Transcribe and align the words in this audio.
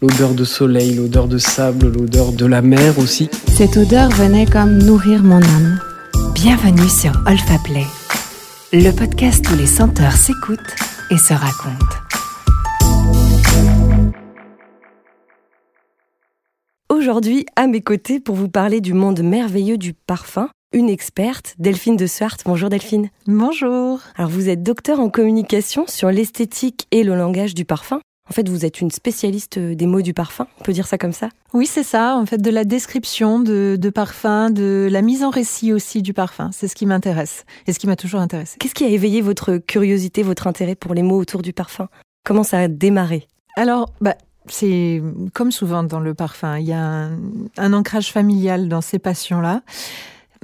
l'odeur 0.00 0.34
de 0.34 0.44
soleil, 0.44 0.94
l'odeur 0.94 1.26
de 1.26 1.38
sable, 1.38 1.92
l'odeur 1.92 2.32
de 2.32 2.46
la 2.46 2.62
mer 2.62 2.98
aussi. 2.98 3.28
Cette 3.56 3.76
odeur 3.76 4.10
venait 4.10 4.46
comme 4.46 4.78
nourrir 4.78 5.22
mon 5.22 5.42
âme. 5.42 5.80
Bienvenue 6.34 6.88
sur 6.88 7.12
Olfa 7.26 7.58
Play, 7.64 7.84
le 8.72 8.92
podcast 8.92 9.44
où 9.50 9.56
les 9.56 9.66
senteurs 9.66 10.12
s'écoutent 10.12 10.76
et 11.10 11.18
se 11.18 11.34
racontent. 11.34 11.96
Aujourd'hui, 16.90 17.46
à 17.56 17.66
mes 17.66 17.80
côtés, 17.80 18.20
pour 18.20 18.34
vous 18.34 18.48
parler 18.48 18.80
du 18.80 18.94
monde 18.94 19.22
merveilleux 19.22 19.78
du 19.78 19.94
parfum, 19.94 20.48
une 20.72 20.90
experte, 20.90 21.54
Delphine 21.58 21.96
de 21.96 22.06
Suart. 22.06 22.36
Bonjour 22.44 22.68
Delphine. 22.68 23.08
Bonjour. 23.26 24.00
Alors 24.16 24.30
vous 24.30 24.48
êtes 24.48 24.62
docteur 24.62 25.00
en 25.00 25.08
communication 25.08 25.86
sur 25.86 26.10
l'esthétique 26.10 26.86
et 26.90 27.04
le 27.04 27.14
langage 27.14 27.54
du 27.54 27.64
parfum. 27.64 28.00
En 28.30 28.34
fait, 28.34 28.48
vous 28.48 28.64
êtes 28.64 28.80
une 28.80 28.90
spécialiste 28.90 29.58
des 29.58 29.86
mots 29.86 30.02
du 30.02 30.12
parfum, 30.12 30.46
on 30.60 30.64
peut 30.64 30.72
dire 30.72 30.86
ça 30.86 30.98
comme 30.98 31.12
ça? 31.12 31.30
Oui, 31.54 31.66
c'est 31.66 31.82
ça, 31.82 32.16
en 32.16 32.26
fait, 32.26 32.36
de 32.38 32.50
la 32.50 32.64
description 32.64 33.40
de, 33.40 33.78
de 33.80 33.90
parfum, 33.90 34.50
de 34.50 34.86
la 34.90 35.00
mise 35.00 35.24
en 35.24 35.30
récit 35.30 35.72
aussi 35.72 36.02
du 36.02 36.12
parfum. 36.12 36.50
C'est 36.52 36.68
ce 36.68 36.74
qui 36.74 36.84
m'intéresse 36.84 37.46
et 37.66 37.72
ce 37.72 37.78
qui 37.78 37.86
m'a 37.86 37.96
toujours 37.96 38.20
intéressé. 38.20 38.56
Qu'est-ce 38.58 38.74
qui 38.74 38.84
a 38.84 38.88
éveillé 38.88 39.22
votre 39.22 39.56
curiosité, 39.56 40.22
votre 40.22 40.46
intérêt 40.46 40.74
pour 40.74 40.92
les 40.92 41.02
mots 41.02 41.18
autour 41.18 41.40
du 41.40 41.54
parfum? 41.54 41.88
Comment 42.24 42.44
ça 42.44 42.58
a 42.58 42.68
démarré? 42.68 43.26
Alors, 43.56 43.92
bah, 44.02 44.14
c'est 44.46 45.02
comme 45.32 45.50
souvent 45.50 45.82
dans 45.82 46.00
le 46.00 46.12
parfum, 46.12 46.58
il 46.58 46.66
y 46.66 46.72
a 46.72 46.82
un, 46.82 47.18
un 47.56 47.72
ancrage 47.72 48.12
familial 48.12 48.68
dans 48.68 48.82
ces 48.82 48.98
passions-là. 48.98 49.62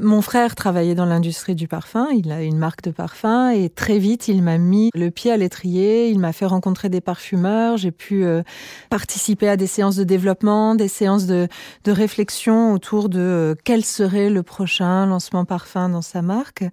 Mon 0.00 0.22
frère 0.22 0.56
travaillait 0.56 0.96
dans 0.96 1.04
l'industrie 1.04 1.54
du 1.54 1.68
parfum, 1.68 2.08
il 2.12 2.32
a 2.32 2.42
une 2.42 2.58
marque 2.58 2.82
de 2.82 2.90
parfum 2.90 3.50
et 3.50 3.68
très 3.68 3.98
vite 3.98 4.26
il 4.26 4.42
m'a 4.42 4.58
mis 4.58 4.90
le 4.92 5.10
pied 5.10 5.30
à 5.30 5.36
l'étrier, 5.36 6.08
il 6.08 6.18
m'a 6.18 6.32
fait 6.32 6.46
rencontrer 6.46 6.88
des 6.88 7.00
parfumeurs, 7.00 7.76
j'ai 7.76 7.92
pu 7.92 8.24
euh, 8.24 8.42
participer 8.90 9.48
à 9.48 9.56
des 9.56 9.68
séances 9.68 9.94
de 9.94 10.02
développement, 10.02 10.74
des 10.74 10.88
séances 10.88 11.26
de, 11.26 11.48
réflexion 11.86 12.72
autour 12.72 13.08
de 13.08 13.20
euh, 13.20 13.54
quel 13.62 13.84
serait 13.84 14.30
le 14.30 14.42
prochain 14.42 15.06
lancement 15.06 15.44
parfum 15.44 15.88
dans 15.88 16.02
sa 16.02 16.22
marque. 16.22 16.64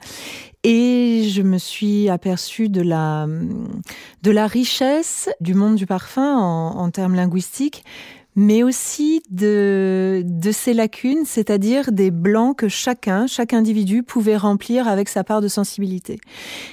Et 0.63 1.27
je 1.29 1.41
me 1.41 1.57
suis 1.57 2.09
aperçue 2.09 2.69
de 2.69 2.81
la, 2.81 3.27
de 4.23 4.31
la 4.31 4.47
richesse 4.47 5.29
du 5.41 5.53
monde 5.53 5.75
du 5.75 5.85
parfum 5.85 6.37
en 6.37 6.89
termes 6.91 7.15
linguistiques 7.15 7.83
mais 8.35 8.63
aussi 8.63 9.21
de, 9.29 10.23
de 10.25 10.51
ses 10.51 10.73
lacunes, 10.73 11.25
c'est-à-dire 11.25 11.91
des 11.91 12.11
blancs 12.11 12.57
que 12.57 12.69
chacun, 12.69 13.27
chaque 13.27 13.53
individu 13.53 14.03
pouvait 14.03 14.37
remplir 14.37 14.87
avec 14.87 15.09
sa 15.09 15.23
part 15.23 15.41
de 15.41 15.47
sensibilité. 15.47 16.19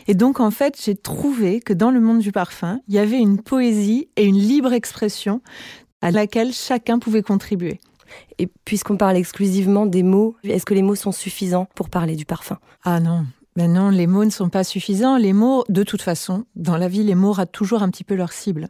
Et 0.06 0.14
donc, 0.14 0.40
en 0.40 0.50
fait, 0.50 0.80
j'ai 0.82 0.94
trouvé 0.94 1.60
que 1.60 1.72
dans 1.72 1.90
le 1.90 2.00
monde 2.00 2.20
du 2.20 2.32
parfum, 2.32 2.80
il 2.88 2.94
y 2.94 2.98
avait 2.98 3.18
une 3.18 3.42
poésie 3.42 4.08
et 4.16 4.24
une 4.24 4.38
libre 4.38 4.72
expression 4.72 5.40
à 6.00 6.10
laquelle 6.10 6.52
chacun 6.52 6.98
pouvait 6.98 7.22
contribuer. 7.22 7.80
Et 8.38 8.48
puisqu'on 8.64 8.96
parle 8.96 9.16
exclusivement 9.16 9.84
des 9.84 10.02
mots, 10.02 10.36
est-ce 10.44 10.64
que 10.64 10.74
les 10.74 10.82
mots 10.82 10.94
sont 10.94 11.12
suffisants 11.12 11.68
pour 11.74 11.90
parler 11.90 12.16
du 12.16 12.24
parfum? 12.24 12.58
Ah 12.84 13.00
non, 13.00 13.26
ben 13.58 13.72
non, 13.72 13.90
les 13.90 14.06
mots 14.06 14.24
ne 14.24 14.30
sont 14.30 14.50
pas 14.50 14.62
suffisants. 14.62 15.16
Les 15.16 15.32
mots, 15.32 15.64
de 15.68 15.82
toute 15.82 16.00
façon, 16.00 16.44
dans 16.54 16.76
la 16.76 16.86
vie, 16.86 17.02
les 17.02 17.16
mots 17.16 17.32
ratent 17.32 17.50
toujours 17.50 17.82
un 17.82 17.90
petit 17.90 18.04
peu 18.04 18.14
leur 18.14 18.32
cible. 18.32 18.68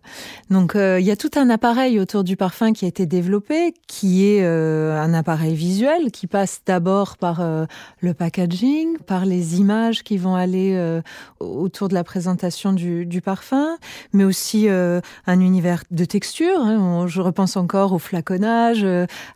Donc, 0.49 0.77
euh, 0.77 0.99
il 0.99 1.05
y 1.05 1.11
a 1.11 1.17
tout 1.17 1.31
un 1.37 1.51
appareil 1.51 2.01
autour 2.01 2.25
du 2.25 2.39
parfum 2.39 2.73
qui 2.73 2.87
a 2.87 2.89
été 2.89 3.05
développé, 3.05 3.75
qui 3.87 4.25
est 4.25 4.43
euh, 4.43 4.99
un 4.99 5.13
appareil 5.13 5.55
visuel, 5.55 6.11
qui 6.11 6.27
passe 6.27 6.63
d'abord 6.65 7.19
par 7.19 7.43
euh, 7.43 7.67
le 8.01 8.15
packaging, 8.15 8.97
par 9.07 9.27
les 9.27 9.61
images 9.61 10.03
qui 10.03 10.17
vont 10.17 10.35
aller 10.35 10.99
autour 11.39 11.89
de 11.89 11.95
la 11.95 12.03
présentation 12.03 12.73
du, 12.73 13.21
parfum, 13.23 13.77
mais 14.15 14.25
aussi 14.25 14.69
un 14.71 15.41
univers 15.41 15.85
de 15.91 16.07
texture. 16.07 16.61
Hein. 16.61 17.07
Je 17.07 17.21
repense 17.21 17.59
encore 17.59 17.93
au 17.93 17.99
flaconnage, 17.99 18.87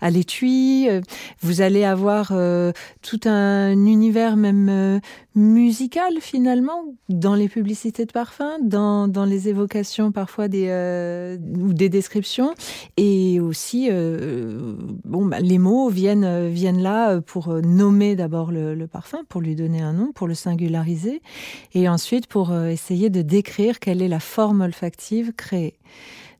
à 0.01 0.11
l'étui. 0.11 0.89
Vous 1.43 1.61
allez 1.61 1.85
avoir 1.85 2.33
tout 3.03 3.21
un 3.27 3.73
univers 3.73 4.37
même 4.37 5.01
musical 5.43 6.15
finalement 6.21 6.95
dans 7.09 7.35
les 7.35 7.49
publicités 7.49 8.07
de 8.07 8.13
parfum, 8.13 8.59
dans, 8.61 9.09
dans 9.09 9.25
les 9.25 9.49
évocations 9.49 10.13
parfois 10.13 10.49
des 10.49 10.67
euh, 10.69 11.37
ou 11.59 11.75
des 11.75 11.89
descriptions. 11.89 12.55
Et 12.97 13.41
aussi 13.41 13.89
euh, 13.91 14.75
bon 15.05 15.27
bah, 15.27 15.41
les 15.41 15.59
mots 15.59 15.89
viennent 15.89 16.49
viennent 16.49 16.83
là 16.83 17.21
pour 17.21 17.49
nommer 17.63 18.17
d'abord 18.17 18.53
le, 18.53 18.87
parfum, 18.87 19.25
pour 19.29 19.41
lui 19.41 19.55
donner 19.55 19.81
un 19.81 19.93
nom, 19.93 20.13
pour 20.13 20.29
le 20.29 20.35
singulariser. 20.35 21.21
Et 21.75 21.89
ensuite 21.89 22.27
pour 22.27 22.53
euh, 22.53 22.69
essayer 22.69 23.11
de 23.11 23.23
décrire 23.23 23.81
quelle 23.81 24.01
est 24.01 24.09
la 24.09 24.21
forme 24.21 24.61
olfactive 24.63 25.33
créée. 25.33 25.79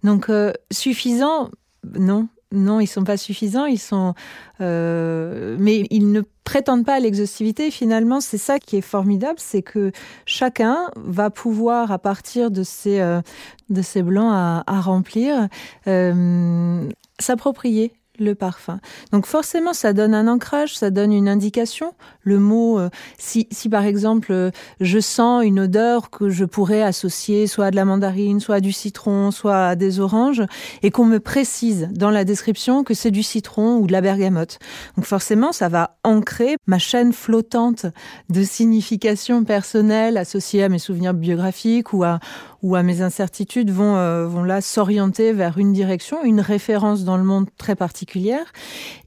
Donc 0.05 0.31
suffisant? 0.71 1.51
Non, 1.99 2.29
non, 2.53 2.81
ils 2.81 2.87
sont 2.87 3.05
pas 3.05 3.17
suffisants, 3.17 3.67
ils 3.67 3.79
sont, 3.79 4.15
euh, 4.61 5.57
mais 5.59 5.87
ils 5.91 6.13
ne 6.13 6.23
prétendent 6.45 6.85
pas 6.85 6.95
à 6.95 7.01
l'exhaustivité. 7.01 7.71
Finalement, 7.71 8.21
c'est 8.21 8.39
ça 8.39 8.59
qui 8.59 8.77
est 8.77 8.83
formidable, 8.83 9.39
c'est 9.39 9.63
que 9.63 9.93
chacun 10.27 10.91
va 10.97 11.31
pouvoir, 11.31 11.91
à 11.91 11.99
partir 11.99 12.51
de 12.51 12.63
ces 12.63 13.01
euh, 13.01 13.21
de 13.71 13.83
ces 13.83 14.03
blancs 14.03 14.33
à, 14.33 14.81
remplir, 14.81 15.49
euh, 15.87 16.89
s'approprier 17.19 17.93
le 18.19 18.35
parfum. 18.35 18.81
Donc 19.11 19.27
forcément, 19.27 19.73
ça 19.73 19.93
donne 19.93 20.15
un 20.15 20.29
ancrage, 20.29 20.77
ça 20.77 20.91
donne 20.91 21.13
une 21.13 21.29
indication. 21.29 21.95
Le 22.23 22.39
mot, 22.39 22.79
euh, 22.79 22.91
si, 23.19 23.49
si 23.51 23.69
par 23.69 23.85
exemple, 23.85 24.33
euh, 24.33 24.51
je 24.81 24.99
sens 24.99 25.45
une 25.45 25.61
odeur 25.61 26.11
que 26.11 26.29
je 26.29 26.45
pourrais 26.45 26.83
associer 26.83 27.47
soit 27.47 27.67
à 27.67 27.71
de 27.71 27.77
la 27.77 27.85
mandarine, 27.85 28.39
soit 28.41 28.57
à 28.57 28.61
du 28.61 28.73
citron, 28.73 29.31
soit 29.31 29.69
à 29.69 29.77
des 29.77 29.99
oranges, 29.99 30.43
et 30.83 30.91
qu'on 30.91 31.07
me 31.07 31.21
précise 31.21 31.89
dans 31.93 32.11
la 32.11 32.25
description 32.25 32.85
que 32.85 32.95
c'est 32.95 33.11
du 33.11 33.23
citron 33.23 33.77
ou 33.79 33.87
de 33.87 33.93
la 33.93 34.01
bergamote. 34.01 34.59
Donc 34.97 35.07
forcément, 35.07 35.53
ça 35.53 35.69
va 35.69 35.97
ancrer 36.05 36.57
ma 36.67 36.79
chaîne 36.79 37.13
flottante 37.13 37.87
de 38.29 38.43
signification 38.43 39.45
personnelle 39.45 40.19
associée 40.19 40.63
à 40.65 40.69
mes 40.69 40.79
souvenirs 40.79 41.15
biographiques 41.15 41.93
ou 41.93 42.05
à 42.05 42.21
ou 42.63 42.77
à 42.77 42.83
mes 42.83 43.03
incertitudes 43.03 43.71
vont, 43.71 43.97
euh, 43.97 44.27
vont 44.27 44.45
là 44.45 44.61
s'orienter 44.61 45.33
vers 45.33 45.59
une 45.59 45.73
direction, 45.73 46.23
une 46.25 46.41
référence 46.41 47.05
dans 47.05 47.17
le 47.17 47.25
monde 47.25 47.49
très 47.59 47.77
particulière. 47.77 48.53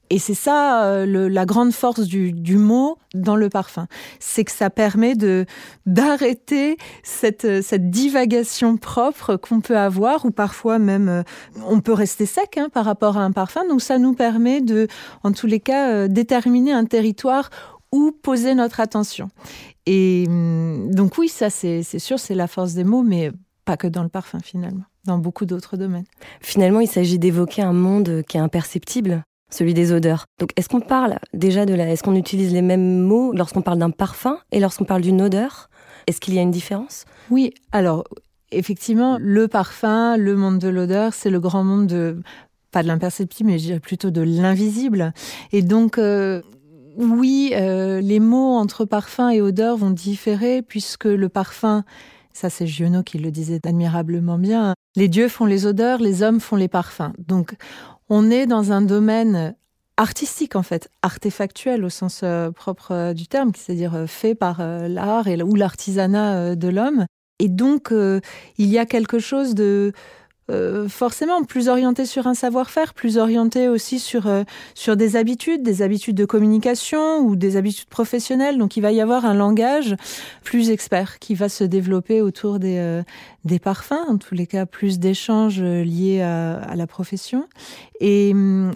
Et 0.10 0.20
c'est 0.20 0.36
ça 0.36 0.84
euh, 0.86 1.06
le, 1.06 1.28
la 1.28 1.46
grande 1.46 1.72
force 1.72 2.02
du, 2.02 2.32
du, 2.32 2.58
mot 2.58 2.98
dans 3.16 3.36
le 3.36 3.50
parfum, 3.50 3.88
c'est 4.20 4.44
que 4.44 4.52
ça 4.52 4.70
permet 4.70 5.16
de 5.16 5.46
d'arrêter 5.88 6.78
cette, 7.02 7.64
cette 7.64 7.90
divagation 7.90 8.78
propre 8.78 9.36
qu'on 9.36 9.62
peut 9.62 9.78
avoir, 9.78 10.26
ou 10.26 10.32
parfois 10.32 10.78
même 10.78 11.10
euh, 11.10 11.24
on 11.68 11.80
peut 11.80 11.94
rester 11.94 12.28
sec 12.28 12.58
hein, 12.58 12.70
par 12.72 12.86
rapport 12.86 13.18
à 13.18 13.22
un 13.22 13.32
parfum. 13.32 13.62
Donc 13.68 13.82
ça 13.82 13.98
nous 13.98 14.14
permet 14.14 14.62
de, 14.62 14.88
en 15.24 15.32
tous 15.32 15.48
les 15.48 15.60
cas, 15.60 15.90
euh, 15.90 16.08
déterminer 16.08 16.72
un 16.72 16.86
territoire 16.86 17.50
où 17.92 18.12
poser 18.12 18.54
notre 18.54 18.82
attention. 18.82 19.30
Et 19.88 20.26
hum, 20.28 20.94
donc 20.94 21.18
oui, 21.18 21.30
ça 21.30 21.50
c'est 21.50 21.82
sûr, 21.98 22.20
c'est 22.20 22.36
la 22.36 22.48
force 22.48 22.74
des 22.74 22.84
mots, 22.84 23.04
mais 23.04 23.32
pas 23.66 23.78
que 23.78 23.88
dans 23.88 24.04
le 24.04 24.10
parfum 24.10 24.40
finalement, 24.40 24.86
dans 25.06 25.18
beaucoup 25.18 25.46
d'autres 25.46 25.78
domaines. 25.78 26.06
Finalement, 26.42 26.80
il 26.80 26.88
s'agit 26.88 27.20
d'évoquer 27.20 27.62
un 27.62 27.74
monde 27.74 28.24
qui 28.28 28.38
est 28.38 28.40
imperceptible, 28.40 29.24
celui 29.52 29.74
des 29.74 29.92
odeurs. 29.92 30.26
Donc 30.40 30.52
est-ce 30.56 30.70
qu'on 30.70 30.82
parle 30.82 31.18
déjà 31.34 31.66
de 31.66 31.74
la 31.74 31.90
est-ce 31.90 32.04
qu'on 32.04 32.16
utilise 32.16 32.54
les 32.54 32.62
mêmes 32.62 33.02
mots 33.02 33.34
lorsqu'on 33.34 33.62
parle 33.62 33.80
d'un 33.80 33.92
parfum 33.92 34.40
et 34.52 34.60
lorsqu'on 34.60 34.86
parle 34.86 35.02
d'une 35.02 35.22
odeur? 35.22 35.70
Est-ce 36.08 36.22
qu'il 36.22 36.36
y 36.36 36.40
a 36.40 36.42
une 36.42 36.52
différence? 36.52 37.06
Oui, 37.32 37.54
alors 37.72 38.04
effectivement, 38.52 39.18
le 39.20 39.48
parfum, 39.48 40.18
le 40.18 40.36
monde 40.36 40.60
de 40.60 40.70
l'odeur, 40.70 41.14
c'est 41.14 41.30
le 41.30 41.40
grand 41.40 41.64
monde 41.64 41.88
de 41.88 42.22
pas 42.72 42.84
de 42.84 42.88
l'imperceptible, 42.88 43.52
mais 43.52 43.58
je 43.58 43.64
dirais 43.64 43.80
plutôt 43.80 44.12
de 44.12 44.22
l'invisible. 44.22 45.14
Et 45.54 45.62
donc, 45.62 45.98
euh, 45.98 46.42
oui, 46.98 47.52
euh, 47.54 48.02
les 48.02 48.20
mots 48.20 48.56
entre 48.56 48.84
parfum 48.84 49.30
et 49.30 49.42
odeur 49.42 49.78
vont 49.78 49.92
différer 49.92 50.62
puisque 50.62 51.06
le 51.06 51.30
parfum, 51.30 51.86
ça 52.36 52.50
c'est 52.50 52.68
Giono 52.68 53.02
qui 53.02 53.18
le 53.18 53.32
disait 53.32 53.62
admirablement 53.66 54.38
bien, 54.38 54.74
les 54.96 55.08
dieux 55.08 55.30
font 55.30 55.46
les 55.46 55.66
odeurs, 55.66 56.00
les 56.00 56.22
hommes 56.22 56.40
font 56.40 56.56
les 56.56 56.68
parfums. 56.68 57.14
Donc 57.18 57.56
on 58.10 58.30
est 58.30 58.46
dans 58.46 58.72
un 58.72 58.82
domaine 58.82 59.56
artistique 59.98 60.56
en 60.56 60.64
fait, 60.64 60.90
artefactuel 61.02 61.86
au 61.86 61.90
sens 61.90 62.22
euh, 62.24 62.52
propre 62.52 62.92
euh, 62.92 63.14
du 63.14 63.28
terme, 63.28 63.52
c'est-à-dire 63.56 63.96
euh, 63.96 64.08
fait 64.08 64.36
par 64.36 64.60
l'art 64.60 65.28
ou 65.28 65.56
l'artisanat 65.56 66.56
de 66.56 66.68
l'homme. 66.68 67.06
Et 67.40 67.50
donc 67.50 67.92
il 67.92 68.68
y 68.68 68.78
a 68.78 68.86
quelque 68.86 69.20
chose 69.20 69.56
de 69.56 69.92
euh, 70.52 70.88
forcément 70.88 71.44
plus 71.44 71.70
orienté 71.70 72.06
sur 72.06 72.28
un 72.28 72.36
savoir-faire, 72.36 72.94
plus 72.94 73.18
orienté 73.18 73.68
aussi 73.68 74.00
sur, 74.00 74.28
euh, 74.28 74.44
sur 74.76 74.96
des 74.96 75.16
habitudes, 75.16 75.64
des 75.64 75.82
habitudes 75.82 76.16
de 76.16 76.26
communication 76.26 77.20
ou 77.20 77.36
des 77.36 77.58
habitudes 77.58 77.90
professionnelles. 77.90 78.58
Donc 78.60 78.78
il 78.78 78.82
va 78.82 78.92
y 78.92 79.02
avoir 79.02 79.26
un 79.26 79.34
langage 79.34 79.96
plus 80.44 80.70
expert 80.70 81.18
qui 81.18 81.34
va 81.34 81.50
se 81.50 81.64
développer 81.64 82.22
autour 82.22 82.60
des, 82.60 82.78
euh, 82.78 83.02
des 83.44 83.58
parfums, 83.58 83.94
en 84.08 84.18
tous 84.18 84.36
les 84.36 84.46
cas 84.46 84.66
plus 84.66 85.00
d'échanges 85.00 85.62
liés 85.62 86.22
à, 86.22 86.58
à, 86.58 86.76
la 86.76 86.86
profession. 86.86 87.48
Et, 88.02 88.34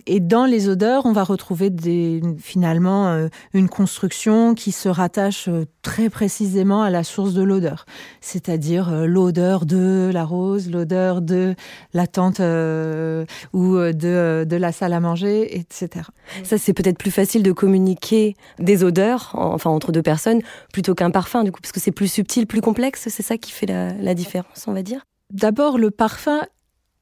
et 0.07 0.19
dans 0.21 0.45
les 0.45 0.69
odeurs, 0.69 1.05
on 1.05 1.11
va 1.11 1.23
retrouver 1.23 1.69
des, 1.69 2.21
finalement 2.37 3.09
euh, 3.09 3.27
une 3.53 3.69
construction 3.69 4.55
qui 4.55 4.71
se 4.71 4.89
rattache 4.89 5.47
euh, 5.47 5.65
très 5.81 6.09
précisément 6.09 6.81
à 6.81 6.89
la 6.89 7.03
source 7.03 7.33
de 7.33 7.43
l'odeur, 7.43 7.85
c'est-à-dire 8.21 8.89
euh, 8.89 9.05
l'odeur 9.05 9.65
de 9.65 10.09
la 10.13 10.23
rose, 10.23 10.69
l'odeur 10.69 11.21
de 11.21 11.55
la 11.93 12.07
tente 12.07 12.39
ou 12.39 13.77
de, 13.77 14.45
de 14.47 14.55
la 14.55 14.71
salle 14.71 14.93
à 14.93 14.99
manger, 14.99 15.57
etc. 15.57 16.05
Ça, 16.43 16.57
c'est 16.57 16.73
peut-être 16.73 16.97
plus 16.97 17.11
facile 17.11 17.43
de 17.43 17.51
communiquer 17.51 18.35
des 18.59 18.83
odeurs, 18.83 19.31
enfin 19.33 19.69
entre 19.69 19.91
deux 19.91 20.01
personnes, 20.01 20.41
plutôt 20.73 20.95
qu'un 20.95 21.11
parfum, 21.11 21.43
du 21.43 21.51
coup, 21.51 21.61
parce 21.61 21.71
que 21.71 21.79
c'est 21.79 21.91
plus 21.91 22.11
subtil, 22.11 22.47
plus 22.47 22.61
complexe. 22.61 23.07
C'est 23.09 23.23
ça 23.23 23.37
qui 23.37 23.51
fait 23.51 23.65
la, 23.65 23.93
la 23.93 24.13
différence, 24.13 24.65
on 24.67 24.73
va 24.73 24.83
dire? 24.83 25.01
D'abord, 25.31 25.77
le 25.77 25.91
parfum 25.91 26.41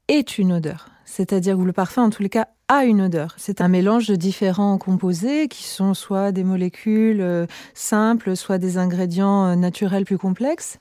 est 0.08 0.38
une 0.38 0.52
odeur. 0.52 0.88
C'est-à-dire 1.08 1.56
que 1.56 1.62
le 1.62 1.72
parfum, 1.72 2.04
en 2.04 2.10
tous 2.10 2.22
les 2.22 2.28
cas, 2.28 2.48
a 2.68 2.84
une 2.84 3.00
odeur. 3.00 3.34
C'est 3.38 3.62
un 3.62 3.68
mélange 3.68 4.06
de 4.08 4.14
différents 4.14 4.76
composés 4.76 5.48
qui 5.48 5.64
sont 5.64 5.94
soit 5.94 6.32
des 6.32 6.44
molécules 6.44 7.22
euh, 7.22 7.46
simples, 7.72 8.36
soit 8.36 8.58
des 8.58 8.76
ingrédients 8.76 9.46
euh, 9.46 9.54
naturels 9.54 10.04
plus 10.04 10.18
complexes. 10.18 10.78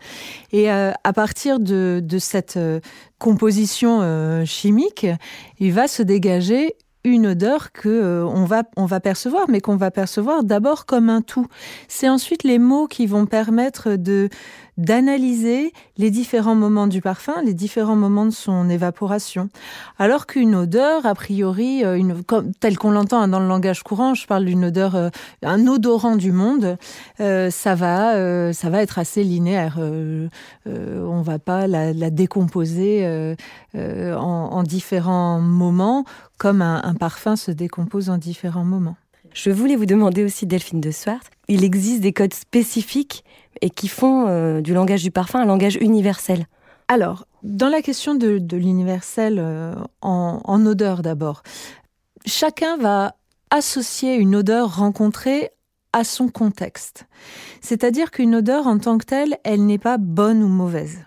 Et 0.51 0.69
euh, 0.69 0.91
à 1.06 1.13
partir 1.13 1.62
de, 1.62 2.03
cette 2.19 2.59
composition 3.19 4.44
chimique, 4.45 5.07
il 5.59 5.71
va 5.71 5.88
se 5.88 6.03
dégager 6.03 6.75
une 7.03 7.27
odeur 7.27 7.71
que 7.71 8.24
va 8.85 9.00
percevoir 9.00 9.45
mais 9.47 9.62
qu'on 9.62 9.77
va 9.77 9.91
percevoir 9.91 10.44
d'abord 10.44 10.85
comme 10.85 11.09
un 11.09 11.21
tout. 11.21 11.47
C'est 11.88 12.09
ensuite 12.09 12.44
les 12.44 12.59
mots 12.59 12.88
qui 12.88 13.06
vont 13.06 13.25
permettre 13.27 13.95
de 13.95 14.29
d'analyser 14.77 15.74
les 15.97 16.12
différents 16.12 16.56
moments 16.56 16.88
du 16.88 17.01
parfum, 17.01 17.33
les 17.44 17.53
différents 17.53 17.95
moments 17.95 18.25
de 18.25 18.31
son 18.31 18.69
évaporation. 18.69 19.50
Alors 19.97 20.27
qu'une 20.27 20.56
odeur, 20.56 21.06
a 21.06 21.15
priori, 21.15 21.83
euh, 21.83 22.00
telle 22.59 22.77
qu'on 22.77 22.91
l'entend 22.91 23.21
hein, 23.21 23.27
dans 23.27 23.39
le 23.39 23.47
langage 23.47 23.83
courant, 23.83 24.13
je 24.13 24.27
parle 24.27 24.45
d'une 24.45 24.65
odeur, 24.65 24.95
euh, 24.95 25.09
un 25.44 25.65
odorant 25.68 26.15
du 26.15 26.31
monde, 26.31 26.77
euh, 27.19 27.50
ça 27.50 27.75
va, 27.75 28.53
ça 28.53 28.69
va 28.69 28.81
être 28.81 29.00
assez 29.00 29.24
linéaire. 29.24 29.79
On 30.65 31.21
va 31.21 31.39
pas 31.39 31.68
la, 31.68 32.09
décomposer 32.09 33.35
en, 33.75 34.19
en, 34.19 34.63
différents 34.63 35.39
moments, 35.39 36.06
comme 36.38 36.62
un 36.62 36.94
parfum 36.94 37.35
se 37.35 37.51
décompose 37.51 38.09
en 38.09 38.18
différents 38.18 38.65
moments. 38.65 38.97
Je 39.38 39.51
voulais 39.51 39.75
vous 39.75 39.86
demander 39.86 40.24
aussi, 40.24 40.48
Delphine 40.48 40.81
de 40.81 40.89
Swart, 40.89 41.22
il 41.48 41.63
existe 41.63 42.01
des 42.01 42.12
codes 42.12 42.34
spécifiques 42.34 43.24
et 43.62 43.69
qui 43.69 43.88
font 43.88 44.28
euh, 44.28 44.62
du 44.62 44.74
langage 44.74 45.04
du 45.04 45.12
parfum 45.12 45.39
un 45.39 45.45
langage 45.45 45.78
universel. 45.80 46.48
Alors, 46.88 47.28
dans 47.44 47.69
la 47.69 47.84
question 47.84 48.16
de, 48.16 48.42
l'universel 48.56 49.38
euh, 49.38 49.75
en 50.01 50.66
odeur 50.66 51.04
d'abord, 51.04 51.44
chacun 52.25 52.78
va 52.78 53.13
associer 53.51 54.16
une 54.16 54.36
odeur 54.36 54.78
rencontrée 54.78 55.51
à 55.94 56.04
son 56.04 56.30
contexte. 56.30 57.06
C'est-à-dire 57.62 58.10
qu'une 58.10 58.34
odeur 58.34 58.66
en 58.66 58.80
tant 58.80 58.98
que 58.98 59.06
telle, 59.06 59.38
elle 59.44 59.68
n'est 59.68 59.78
pas 59.78 60.00
bonne 60.00 60.42
ou 60.42 60.48
mauvaise 60.48 61.06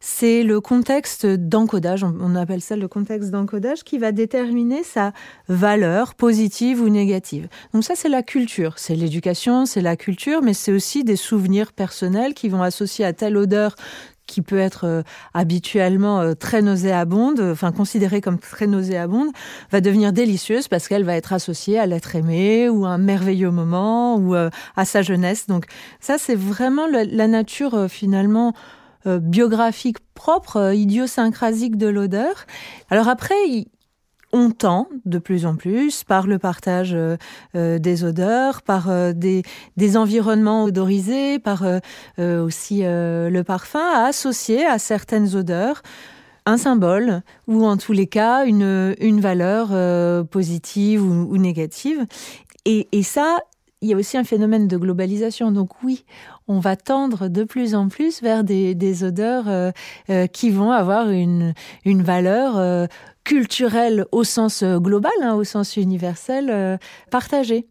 c'est 0.00 0.42
le 0.42 0.60
contexte 0.60 1.26
d'encodage, 1.26 2.04
on 2.04 2.34
appelle 2.34 2.62
ça 2.62 2.74
le 2.74 2.88
contexte 2.88 3.30
d'encodage, 3.30 3.84
qui 3.84 3.98
va 3.98 4.12
déterminer 4.12 4.82
sa 4.82 5.12
valeur 5.48 6.14
positive 6.14 6.80
ou 6.80 6.88
négative. 6.88 7.48
Donc 7.74 7.84
ça, 7.84 7.94
c'est 7.94 8.08
la 8.08 8.22
culture, 8.22 8.78
c'est 8.78 8.94
l'éducation, 8.94 9.66
c'est 9.66 9.82
la 9.82 9.96
culture, 9.96 10.40
mais 10.42 10.54
c'est 10.54 10.72
aussi 10.72 11.04
des 11.04 11.16
souvenirs 11.16 11.72
personnels 11.72 12.32
qui 12.32 12.48
vont 12.48 12.62
associer 12.62 13.04
à 13.04 13.12
telle 13.12 13.36
odeur 13.36 13.76
qui 14.30 14.42
peut 14.42 14.58
être 14.58 14.84
euh, 14.84 15.02
habituellement 15.34 16.20
euh, 16.20 16.34
très 16.34 16.62
nauséabonde, 16.62 17.40
enfin 17.40 17.72
considérée 17.72 18.20
comme 18.20 18.38
très 18.38 18.68
nauséabonde, 18.68 19.28
va 19.72 19.80
devenir 19.80 20.12
délicieuse 20.12 20.68
parce 20.68 20.86
qu'elle 20.86 21.04
va 21.04 21.16
être 21.16 21.32
associée 21.32 21.78
à 21.78 21.86
l'être 21.86 22.14
aimé 22.14 22.68
ou 22.68 22.86
à 22.86 22.90
un 22.90 22.98
merveilleux 22.98 23.50
moment 23.50 24.16
ou 24.16 24.36
euh, 24.36 24.48
à 24.76 24.84
sa 24.84 25.02
jeunesse. 25.02 25.48
Donc 25.48 25.66
ça, 25.98 26.16
c'est 26.16 26.36
vraiment 26.36 26.86
la, 26.86 27.26
nature 27.26 27.86
finalement 27.88 28.54
biographique 29.06 29.98
propre, 30.14 30.56
euh, 30.56 30.74
idiosyncrasique 30.74 31.76
de 31.76 31.88
l'odeur. 31.88 32.46
Alors 32.90 33.08
après, 33.08 33.34
on 34.32 34.50
tend 34.50 34.88
de 35.04 35.18
plus 35.18 35.46
en 35.46 35.56
plus 35.56 36.04
par 36.04 36.26
le 36.26 36.38
partage 36.38 36.94
euh, 36.94 37.16
euh, 37.56 37.78
des 37.78 38.04
odeurs, 38.04 38.62
par 38.62 38.90
euh, 38.90 39.12
des, 39.12 39.96
environnements 39.96 40.64
odorisés, 40.64 41.38
par 41.38 41.64
euh, 41.64 41.80
aussi 42.44 42.80
euh, 42.84 43.30
le 43.30 43.44
parfum, 43.44 43.80
à 43.94 44.04
associer 44.04 44.64
à 44.64 44.78
certaines 44.78 45.34
odeurs 45.34 45.82
un 46.46 46.56
symbole 46.56 47.22
ou 47.46 47.66
en 47.66 47.76
tous 47.76 47.92
les 47.92 48.06
cas 48.06 48.44
une, 48.44 49.20
valeur 49.20 49.68
euh, 49.72 50.24
positive 50.24 51.02
ou, 51.02 51.36
négative. 51.36 52.06
Et 52.66 53.02
ça, 53.02 53.38
il 53.82 53.88
y 53.88 53.94
a 53.94 53.96
aussi 53.96 54.16
un 54.16 54.24
phénomène 54.24 54.68
de 54.68 54.76
globalisation. 54.76 55.52
Donc 55.52 55.82
oui, 55.82 56.04
on 56.48 56.58
va 56.58 56.76
tendre 56.76 57.28
de 57.28 57.44
plus 57.44 57.74
en 57.74 57.88
plus 57.88 58.22
vers 58.22 58.44
des, 58.44 58.74
des 58.74 59.04
odeurs 59.04 59.48
euh, 59.48 59.70
euh, 60.10 60.26
qui 60.26 60.50
vont 60.50 60.70
avoir 60.70 61.08
une, 61.10 61.54
une 61.84 62.02
valeur 62.02 62.58
euh, 62.58 62.86
culturelle 63.24 64.06
au 64.12 64.24
sens 64.24 64.62
euh, 64.62 64.78
global, 64.78 65.12
hein, 65.22 65.34
au 65.34 65.44
sens 65.44 65.76
universel, 65.76 66.48
euh, 66.50 66.76
partagée. 67.10 67.66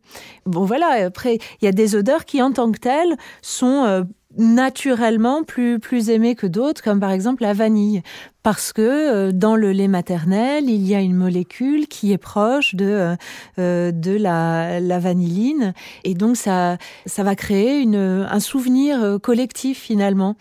Bon 0.45 0.65
voilà, 0.65 1.05
après, 1.05 1.37
il 1.61 1.65
y 1.65 1.67
a 1.67 1.71
des 1.71 1.95
odeurs 1.95 2.25
qui 2.25 2.41
en 2.41 2.51
tant 2.51 2.71
que 2.71 2.79
telles 2.79 3.15
sont 3.41 3.83
euh, 3.85 4.03
naturellement 4.37 5.43
plus, 5.43 5.79
plus 5.79 6.09
aimées 6.09 6.35
que 6.35 6.47
d'autres, 6.47 6.83
comme 6.83 6.99
par 6.99 7.11
exemple 7.11 7.43
la 7.43 7.53
vanille. 7.53 8.01
Parce 8.43 8.73
que 8.73 8.81
euh, 8.81 9.31
dans 9.31 9.55
le 9.55 9.71
lait 9.71 9.87
maternel, 9.87 10.69
il 10.69 10.87
y 10.87 10.95
a 10.95 11.01
une 11.01 11.15
molécule 11.15 11.87
qui 11.87 12.13
est 12.13 12.17
proche 12.17 12.75
de, 12.75 13.15
euh, 13.57 13.91
de 13.91 14.11
la, 14.11 14.79
la 14.79 14.99
vanilline. 14.99 15.73
Et 16.03 16.13
donc, 16.13 16.37
ça, 16.37 16.77
ça 17.05 17.23
va 17.23 17.35
créer 17.35 17.79
une, 17.79 17.95
un 18.29 18.39
souvenir 18.39 19.03
euh, 19.03 19.17
collectif 19.19 19.79
finalement. 19.79 20.35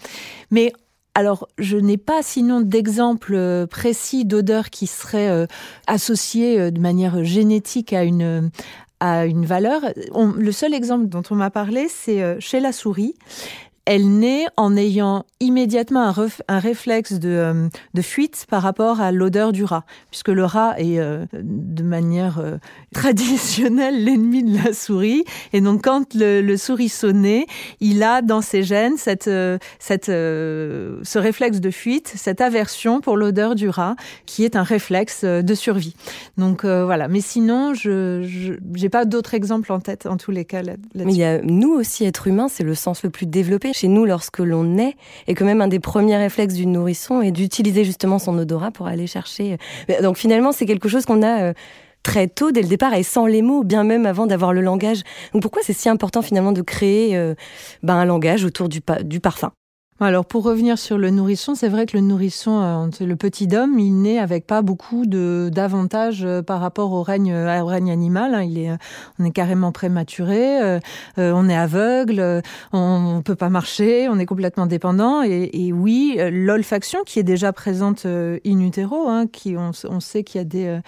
Mais 0.50 0.72
alors, 1.14 1.48
je 1.58 1.76
n'ai 1.76 1.96
pas 1.96 2.22
sinon 2.22 2.60
d'exemple 2.60 3.34
euh, 3.34 3.66
précis 3.66 4.24
d'odeur 4.24 4.70
qui 4.70 4.86
serait 4.86 5.28
euh, 5.28 5.46
associée 5.88 6.60
euh, 6.60 6.70
de 6.70 6.80
manière 6.80 7.24
génétique 7.24 7.92
à 7.92 8.04
une 8.04 8.50
à 9.00 9.26
une 9.26 9.46
valeur. 9.46 9.80
Le 10.36 10.52
seul 10.52 10.74
exemple 10.74 11.06
dont 11.06 11.22
on 11.30 11.36
m'a 11.36 11.50
parlé, 11.50 11.86
c'est 11.88 12.20
euh, 12.20 12.36
chez 12.40 12.58
la 12.58 12.72
souris 12.72 13.14
elle 13.88 14.18
naît 14.18 14.44
en 14.58 14.76
ayant 14.76 15.24
immédiatement 15.40 16.02
un, 16.02 16.12
ref, 16.12 16.42
un 16.46 16.58
réflexe 16.58 17.14
de, 17.14 17.30
euh, 17.30 17.68
de 17.94 18.02
fuite 18.02 18.44
par 18.50 18.60
rapport 18.60 19.00
à 19.00 19.12
l'odeur 19.12 19.50
du 19.50 19.64
rat, 19.64 19.84
puisque 20.10 20.28
le 20.28 20.44
rat 20.44 20.78
est 20.78 20.98
euh, 20.98 21.24
de 21.32 21.82
manière 21.82 22.38
euh, 22.38 22.58
traditionnelle 22.92 24.04
l'ennemi 24.04 24.42
de 24.42 24.62
la 24.62 24.74
souris. 24.74 25.24
Et 25.54 25.62
donc 25.62 25.84
quand 25.84 26.12
le, 26.14 26.42
le 26.42 27.12
naît, 27.12 27.46
il 27.80 28.02
a 28.02 28.20
dans 28.20 28.42
ses 28.42 28.62
gènes 28.62 28.98
cette, 28.98 29.24
ce 29.24 31.18
réflexe 31.18 31.60
de 31.60 31.70
fuite, 31.70 32.12
cette 32.14 32.42
aversion 32.42 33.00
pour 33.00 33.16
l'odeur 33.16 33.54
du 33.54 33.70
rat, 33.70 33.96
qui 34.26 34.44
est 34.44 34.54
un 34.54 34.64
réflexe 34.64 35.24
de 35.24 35.54
survie. 35.54 35.94
Donc 36.36 36.66
voilà. 36.66 37.08
Mais 37.08 37.22
sinon, 37.22 37.72
je 37.72 38.58
n'ai 38.60 38.90
pas 38.90 39.06
d'autres 39.06 39.32
exemples 39.32 39.72
en 39.72 39.80
tête, 39.80 40.04
en 40.04 40.18
tous 40.18 40.30
les 40.30 40.44
cas. 40.44 40.60
Mais 40.94 41.14
il 41.14 41.16
y 41.16 41.40
nous 41.44 41.72
aussi, 41.72 42.04
êtres 42.04 42.26
humains, 42.26 42.48
c'est 42.48 42.64
le 42.64 42.74
sens 42.74 43.02
le 43.02 43.08
plus 43.08 43.24
développé 43.24 43.72
chez 43.78 43.88
nous 43.88 44.04
lorsque 44.04 44.38
l'on 44.38 44.64
naît 44.64 44.96
et 45.26 45.34
que 45.34 45.44
même 45.44 45.60
un 45.60 45.68
des 45.68 45.80
premiers 45.80 46.16
réflexes 46.16 46.54
du 46.54 46.66
nourrisson 46.66 47.22
est 47.22 47.30
d'utiliser 47.30 47.84
justement 47.84 48.18
son 48.18 48.36
odorat 48.38 48.70
pour 48.70 48.86
aller 48.86 49.06
chercher. 49.06 49.56
Euh, 49.90 50.02
donc 50.02 50.16
finalement, 50.16 50.52
c'est 50.52 50.66
quelque 50.66 50.88
chose 50.88 51.06
qu'on 51.06 51.22
a 51.22 51.42
euh, 51.42 51.52
très 52.02 52.28
tôt 52.28 52.50
dès 52.50 52.62
le 52.62 52.68
départ 52.68 52.94
et 52.94 53.02
sans 53.02 53.26
les 53.26 53.42
mots, 53.42 53.64
bien 53.64 53.84
même 53.84 54.06
avant 54.06 54.26
d'avoir 54.26 54.52
le 54.52 54.60
langage. 54.60 55.02
Donc 55.32 55.42
pourquoi 55.42 55.62
c'est 55.64 55.72
si 55.72 55.88
important 55.88 56.22
finalement 56.22 56.52
de 56.52 56.62
créer 56.62 57.16
euh, 57.16 57.34
ben, 57.82 57.94
un 57.94 58.04
langage 58.04 58.44
autour 58.44 58.68
du 58.68 59.20
parfum? 59.20 59.52
Alors 60.00 60.26
pour 60.26 60.44
revenir 60.44 60.78
sur 60.78 60.96
le 60.96 61.10
nourrisson, 61.10 61.56
c'est 61.56 61.68
vrai 61.68 61.84
que 61.84 61.96
le 61.96 62.04
nourrisson, 62.04 62.60
euh, 62.62 63.04
le 63.04 63.16
petit 63.16 63.48
homme, 63.52 63.80
il 63.80 64.00
naît 64.00 64.20
avec 64.20 64.46
pas 64.46 64.62
beaucoup 64.62 65.06
de 65.06 65.50
d'avantages 65.52 66.24
euh, 66.24 66.40
par 66.40 66.60
rapport 66.60 66.92
au 66.92 67.02
règne 67.02 67.32
euh, 67.32 67.62
au 67.62 67.66
règne 67.66 67.90
animal. 67.90 68.32
Hein. 68.32 68.44
Il 68.44 68.58
est, 68.58 68.70
on 69.18 69.24
est 69.24 69.32
carrément 69.32 69.72
prématuré, 69.72 70.78
on 71.16 71.48
est 71.48 71.56
aveugle, 71.56 72.42
on, 72.72 73.22
peut 73.24 73.34
pas 73.34 73.48
marcher, 73.48 74.08
on 74.08 74.20
est 74.20 74.26
complètement 74.26 74.66
dépendant. 74.66 75.22
Et, 75.22 75.72
oui, 75.72 76.16
l'olfaction 76.30 77.00
qui 77.04 77.18
est 77.18 77.24
déjà 77.24 77.52
présente 77.52 78.06
in 78.06 78.60
utero, 78.60 79.08
hein, 79.08 79.26
qui 79.26 79.56
on, 79.56 80.00
sait 80.00 80.22
qu'il 80.22 80.38
y 80.38 80.42
a 80.42 80.44
des, 80.44 80.78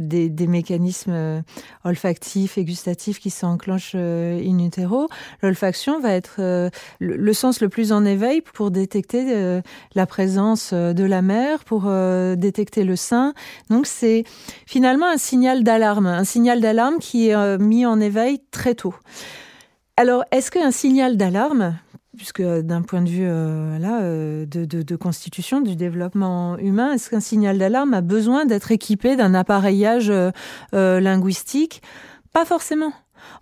des 0.00 0.28
des 0.28 0.46
mécanismes 0.46 1.42
olfactifs 1.84 2.58
et 2.58 2.64
gustatifs 2.64 3.18
qui 3.18 3.30
s'enclenchent 3.30 3.96
in 3.96 4.58
utero. 4.58 5.08
L'olfaction 5.42 6.00
va 6.00 6.12
être 6.12 6.36
le, 6.38 6.70
le 7.00 7.32
sens 7.32 7.60
le 7.60 7.68
plus 7.68 7.92
en 7.92 8.04
éveil 8.04 8.27
pour 8.54 8.70
détecter 8.70 9.24
euh, 9.28 9.60
la 9.94 10.06
présence 10.06 10.70
euh, 10.72 10.92
de 10.92 11.04
la 11.04 11.22
mère, 11.22 11.64
pour 11.64 11.84
euh, 11.86 12.36
détecter 12.36 12.84
le 12.84 12.96
sein. 12.96 13.34
Donc 13.70 13.86
c'est 13.86 14.24
finalement 14.66 15.06
un 15.06 15.16
signal 15.16 15.64
d'alarme, 15.64 16.06
un 16.06 16.24
signal 16.24 16.60
d'alarme 16.60 16.98
qui 16.98 17.28
est 17.28 17.58
mis 17.58 17.86
en 17.86 18.00
éveil 18.00 18.40
très 18.50 18.74
tôt. 18.74 18.94
Alors 19.96 20.24
est-ce 20.30 20.50
qu'un 20.50 20.70
signal 20.70 21.16
d'alarme 21.16 21.76
puisque 22.16 22.42
d'un 22.42 22.82
point 22.82 23.00
de 23.02 23.08
vue 23.08 23.26
là, 23.26 24.00
de, 24.02 24.96
constitution 24.96 25.60
du 25.60 25.76
développement 25.76 26.58
humain, 26.58 26.92
est-ce 26.92 27.10
qu'un 27.10 27.20
signal 27.20 27.58
d'alarme 27.58 27.94
a 27.94 28.00
besoin 28.00 28.44
d'être 28.44 28.72
équipé 28.72 29.14
d'un 29.14 29.34
appareillage 29.34 30.12
linguistique? 30.72 31.80
Pas 32.32 32.44
forcément. 32.44 32.92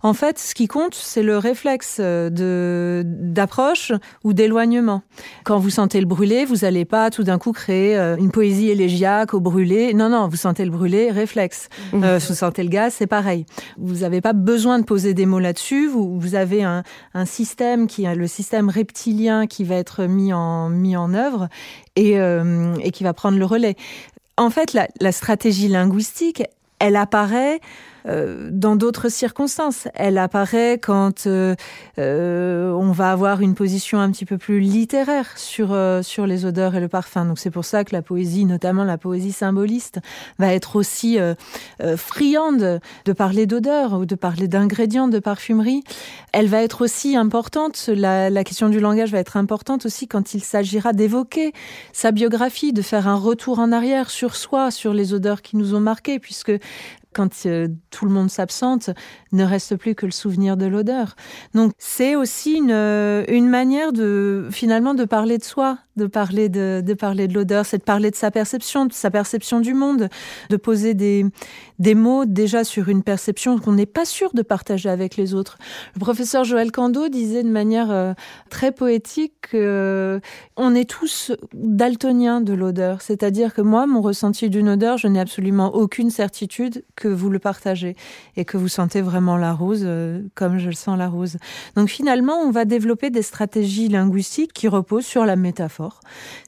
En 0.01 0.13
fait, 0.13 0.39
ce 0.39 0.53
qui 0.53 0.67
compte, 0.67 0.95
c'est 0.95 1.23
le 1.23 1.37
réflexe 1.37 1.97
euh, 1.99 2.29
de 2.29 3.03
d'approche 3.05 3.91
ou 4.23 4.33
d'éloignement. 4.33 5.01
Quand 5.43 5.59
vous 5.59 5.69
sentez 5.69 5.99
le 5.99 6.05
brûlé, 6.05 6.45
vous 6.45 6.57
n'allez 6.57 6.85
pas 6.85 7.09
tout 7.09 7.23
d'un 7.23 7.37
coup 7.37 7.51
créer 7.51 7.97
euh, 7.97 8.15
une 8.17 8.31
poésie 8.31 8.69
élégiaque 8.69 9.33
au 9.33 9.39
brûlé. 9.39 9.93
Non, 9.93 10.09
non, 10.09 10.27
vous 10.27 10.35
sentez 10.35 10.65
le 10.65 10.71
brûlé, 10.71 11.11
réflexe. 11.11 11.69
Mmh. 11.93 12.03
Euh, 12.03 12.19
vous 12.19 12.33
sentez 12.33 12.63
le 12.63 12.69
gaz, 12.69 12.93
c'est 12.97 13.07
pareil. 13.07 13.45
Vous 13.77 13.97
n'avez 13.97 14.21
pas 14.21 14.33
besoin 14.33 14.79
de 14.79 14.83
poser 14.83 15.13
des 15.13 15.25
mots 15.25 15.39
là-dessus. 15.39 15.87
Vous, 15.87 16.19
vous 16.19 16.35
avez 16.35 16.63
un, 16.63 16.83
un 17.13 17.25
système 17.25 17.87
qui 17.87 18.05
est 18.05 18.15
le 18.15 18.27
système 18.27 18.69
reptilien 18.69 19.47
qui 19.47 19.63
va 19.63 19.75
être 19.75 20.05
mis 20.05 20.33
en 20.33 20.69
mis 20.69 20.95
en 20.95 21.13
œuvre 21.13 21.47
et, 21.95 22.13
et 22.13 22.91
qui 22.91 23.03
va 23.03 23.13
prendre 23.13 23.37
le 23.37 23.45
relais. 23.45 23.75
En 24.37 24.49
fait, 24.49 24.73
la, 24.73 24.87
la 25.01 25.11
stratégie 25.11 25.67
linguistique, 25.67 26.43
elle 26.79 26.95
apparaît 26.95 27.59
euh, 28.07 28.49
dans 28.51 28.75
d'autres 28.75 29.09
circonstances. 29.09 29.87
Elle 29.93 30.17
apparaît 30.17 30.79
quand 30.81 31.27
euh, 31.27 31.55
euh, 31.99 32.71
on 32.71 32.91
va 32.91 33.11
avoir 33.11 33.41
une 33.41 33.53
position 33.53 33.99
un 33.99 34.11
petit 34.11 34.25
peu 34.25 34.37
plus 34.37 34.59
littéraire 34.59 35.37
sur 35.37 35.75
sur 36.01 36.27
les 36.27 36.45
odeurs 36.45 36.75
et 36.75 36.79
le 36.79 36.87
parfum. 36.87 37.25
Donc 37.25 37.39
c'est 37.39 37.51
pour 37.51 37.65
ça 37.65 37.83
que 37.83 37.93
la 37.93 38.01
poésie, 38.01 38.45
notamment 38.45 38.83
la 38.83 38.97
poésie 38.97 39.31
symboliste, 39.31 39.99
va 40.39 40.53
être 40.53 40.75
aussi 40.75 41.17
friande 41.95 42.79
de 43.05 43.13
parler 43.13 43.45
d'odeurs 43.45 43.93
ou 43.93 44.05
de 44.05 44.15
parler 44.15 44.47
d'ingrédients 44.47 45.07
de 45.07 45.19
parfumerie. 45.19 45.83
Elle 46.31 46.47
va 46.47 46.63
être 46.63 46.81
aussi 46.81 47.15
importante. 47.15 47.89
La, 47.93 48.29
la 48.29 48.43
question 48.43 48.69
du 48.69 48.79
langage 48.79 49.11
va 49.11 49.19
être 49.19 49.37
importante 49.37 49.85
aussi 49.85 50.07
quand 50.07 50.33
il 50.33 50.43
s'agira 50.43 50.93
d'évoquer 50.93 51.53
sa 51.93 52.11
biographie, 52.11 52.73
de 52.73 52.81
faire 52.81 53.07
un 53.07 53.15
retour 53.15 53.59
en 53.59 53.71
arrière 53.71 54.09
sur 54.09 54.35
soi, 54.35 54.71
sur 54.71 54.93
les 54.93 55.13
odeurs 55.13 55.41
qui 55.41 55.57
nous 55.57 55.73
ont 55.73 55.79
marqués, 55.79 56.19
puisque 56.19 56.53
quand 57.17 57.45
euh, 57.47 57.67
tout 57.89 58.05
le 58.05 58.11
monde 58.11 58.29
s'absente, 58.29 58.91
ne 59.31 59.43
reste 59.43 59.75
plus 59.75 59.95
que 59.95 60.05
le 60.05 60.11
souvenir 60.11 60.55
de 60.55 60.67
l'odeur. 60.67 61.15
Donc 61.55 61.71
c'est 61.79 62.15
aussi 62.15 62.53
une, 62.53 62.71
euh, 62.71 63.25
une 63.27 63.49
manière 63.49 63.91
de 63.91 64.47
finalement 64.51 64.93
de 64.93 65.03
parler 65.03 65.39
de 65.39 65.43
soi, 65.43 65.79
de 65.97 66.07
parler 66.07 66.49
de, 66.49 66.81
de 66.85 66.93
parler 66.93 67.27
de 67.27 67.33
l'odeur, 67.33 67.65
c'est 67.65 67.79
de 67.79 67.83
parler 67.83 68.11
de 68.11 68.15
sa 68.15 68.31
perception, 68.31 68.85
de 68.85 68.93
sa 68.93 69.11
perception 69.11 69.59
du 69.59 69.73
monde, 69.73 70.09
de 70.49 70.57
poser 70.57 70.93
des, 70.93 71.25
des 71.79 71.95
mots 71.95 72.25
déjà 72.25 72.63
sur 72.63 72.89
une 72.89 73.03
perception 73.03 73.59
qu'on 73.59 73.73
n'est 73.73 73.85
pas 73.85 74.05
sûr 74.05 74.31
de 74.33 74.41
partager 74.41 74.89
avec 74.89 75.17
les 75.17 75.33
autres. 75.33 75.57
Le 75.95 75.99
professeur 75.99 76.43
Joël 76.43 76.71
Cando 76.71 77.09
disait 77.09 77.43
de 77.43 77.49
manière 77.49 77.91
euh, 77.91 78.13
très 78.49 78.71
poétique 78.71 79.33
qu'on 79.51 80.19
on 80.57 80.75
est 80.75 80.89
tous 80.89 81.31
daltoniens 81.53 82.41
de 82.41 82.53
l'odeur, 82.53 83.01
c'est-à-dire 83.01 83.53
que 83.53 83.61
moi, 83.61 83.87
mon 83.87 84.01
ressenti 84.01 84.49
d'une 84.49 84.69
odeur, 84.69 84.97
je 84.97 85.07
n'ai 85.07 85.19
absolument 85.19 85.73
aucune 85.73 86.09
certitude 86.09 86.83
que 86.95 87.07
vous 87.07 87.29
le 87.29 87.39
partagez 87.39 87.95
et 88.35 88.45
que 88.45 88.57
vous 88.57 88.67
sentez 88.67 89.01
vraiment 89.01 89.37
la 89.37 89.53
rose 89.53 89.83
euh, 89.83 90.21
comme 90.35 90.57
je 90.59 90.67
le 90.67 90.75
sens 90.75 90.97
la 90.97 91.07
rose. 91.07 91.37
Donc 91.75 91.89
finalement, 91.89 92.37
on 92.41 92.51
va 92.51 92.65
développer 92.65 93.09
des 93.09 93.21
stratégies 93.21 93.87
linguistiques 93.87 94.53
qui 94.53 94.67
reposent 94.67 95.05
sur 95.05 95.25
la 95.25 95.35
métaphore. 95.35 95.86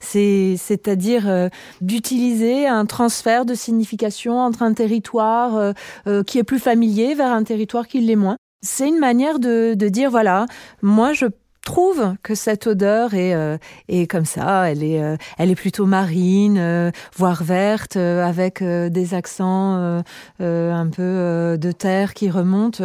C'est, 0.02 0.56
c'est-à-dire 0.58 1.28
euh, 1.28 1.50
d'utiliser 1.82 2.68
un 2.68 2.86
transfert 2.86 3.46
de 3.46 3.54
signification 3.54 4.40
entre 4.40 4.64
un 4.64 4.74
territoire 4.74 5.74
euh, 6.08 6.24
qui 6.24 6.38
est 6.38 6.44
plus 6.44 6.60
familier 6.60 7.16
vers 7.16 7.32
un 7.32 7.44
territoire 7.44 7.88
qui 7.88 8.02
l'est 8.02 8.16
moins. 8.16 8.38
C'est 8.62 8.88
une 8.88 9.00
manière 9.00 9.40
de, 9.40 9.74
de 9.74 9.88
dire 9.90 10.12
voilà, 10.12 10.46
moi 10.82 11.14
je 11.14 11.28
trouve 11.70 12.16
que 12.24 12.36
cette 12.36 12.68
odeur 12.68 13.14
est, 13.14 13.34
euh, 13.36 13.58
est 13.88 14.08
comme 14.08 14.26
ça, 14.26 14.72
elle 14.72 14.84
est, 14.84 15.02
euh, 15.04 15.18
elle 15.38 15.52
est 15.52 15.56
plutôt 15.56 15.86
marine, 15.86 16.58
euh, 16.58 16.92
voire 17.16 17.44
verte, 17.44 17.96
avec 17.96 18.64
des 18.64 19.14
accents 19.14 20.02
un 20.40 20.88
peu 20.88 21.58
de 21.60 21.72
terre 21.72 22.14
qui 22.14 22.30
remontent. 22.30 22.84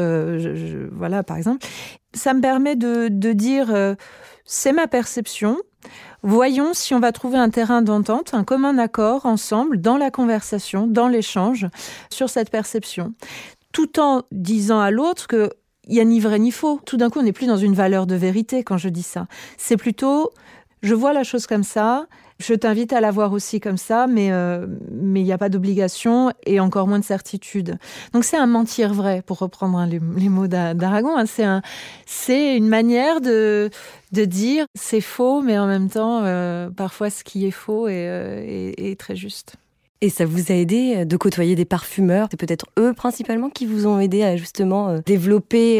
Voilà, 0.92 1.22
par 1.22 1.36
exemple. 1.36 1.66
Ça 2.14 2.34
me 2.34 2.40
permet 2.40 2.76
de, 2.76 3.08
de 3.08 3.32
dire, 3.32 3.96
c'est 4.44 4.72
ma 4.72 4.86
perception. 4.86 5.58
Voyons 6.26 6.74
si 6.74 6.94
on 6.94 7.00
va 7.00 7.12
trouver 7.12 7.38
un 7.38 7.50
terrain 7.50 7.82
d'entente, 7.82 8.34
un 8.34 8.44
commun 8.44 8.78
accord 8.78 9.26
ensemble, 9.26 9.80
dans 9.80 9.98
la 9.98 10.10
conversation, 10.10 10.86
dans 10.86 11.06
l'échange, 11.06 11.68
sur 12.10 12.28
cette 12.28 12.50
perception 12.50 13.14
tout 13.74 14.00
en 14.00 14.22
disant 14.32 14.80
à 14.80 14.90
l'autre 14.90 15.26
que 15.26 15.50
il 15.86 15.94
y 15.94 16.00
a 16.00 16.04
ni 16.04 16.18
vrai 16.18 16.38
ni 16.38 16.50
faux. 16.50 16.80
Tout 16.86 16.96
d'un 16.96 17.10
coup, 17.10 17.18
on 17.18 17.24
n'est 17.24 17.32
plus 17.32 17.46
dans 17.46 17.58
une 17.58 17.74
valeur 17.74 18.06
de 18.06 18.14
vérité 18.14 18.64
quand 18.64 18.78
je 18.78 18.88
dis 18.88 19.02
ça. 19.02 19.26
C'est 19.58 19.76
plutôt, 19.76 20.30
je 20.82 20.94
vois 20.94 21.12
la 21.12 21.24
chose 21.24 21.46
comme 21.46 21.64
ça, 21.64 22.06
je 22.38 22.54
t'invite 22.54 22.92
à 22.92 23.00
la 23.00 23.10
voir 23.10 23.32
aussi 23.32 23.60
comme 23.60 23.76
ça, 23.76 24.06
mais 24.06 24.32
euh, 24.32 24.66
mais 24.90 25.20
il 25.20 25.24
n'y 25.24 25.32
a 25.32 25.38
pas 25.38 25.48
d'obligation 25.48 26.32
et 26.46 26.58
encore 26.58 26.88
moins 26.88 26.98
de 26.98 27.04
certitude. 27.04 27.78
Donc 28.12 28.24
c'est 28.24 28.36
un 28.36 28.46
mentir 28.46 28.92
vrai, 28.92 29.22
pour 29.24 29.38
reprendre 29.38 29.84
les, 29.86 30.28
mots 30.28 30.48
d'Aragon. 30.48 31.16
Hein. 31.16 31.26
C'est 31.26 31.44
un, 31.44 31.62
c'est 32.06 32.56
une 32.56 32.68
manière 32.68 33.20
de 33.20 33.70
de 34.12 34.24
dire 34.24 34.66
c'est 34.74 35.00
faux, 35.00 35.42
mais 35.42 35.58
en 35.58 35.66
même 35.66 35.88
temps, 35.88 36.22
euh, 36.24 36.70
parfois 36.70 37.10
ce 37.10 37.22
qui 37.22 37.46
est 37.46 37.52
faux 37.52 37.86
est, 37.88 38.08
euh, 38.08 38.42
est, 38.44 38.90
est 38.90 38.98
très 38.98 39.16
juste. 39.16 39.54
Et 40.00 40.10
ça 40.10 40.26
vous 40.26 40.52
a 40.52 40.54
aidé 40.54 41.06
de 41.06 41.16
côtoyer 41.16 41.54
des 41.54 41.64
parfumeurs? 41.64 42.28
C'est 42.30 42.36
peut-être 42.36 42.66
eux 42.78 42.92
principalement 42.92 43.48
qui 43.48 43.64
vous 43.64 43.86
ont 43.86 43.98
aidé 44.00 44.22
à 44.22 44.36
justement 44.36 44.98
développer 44.98 45.78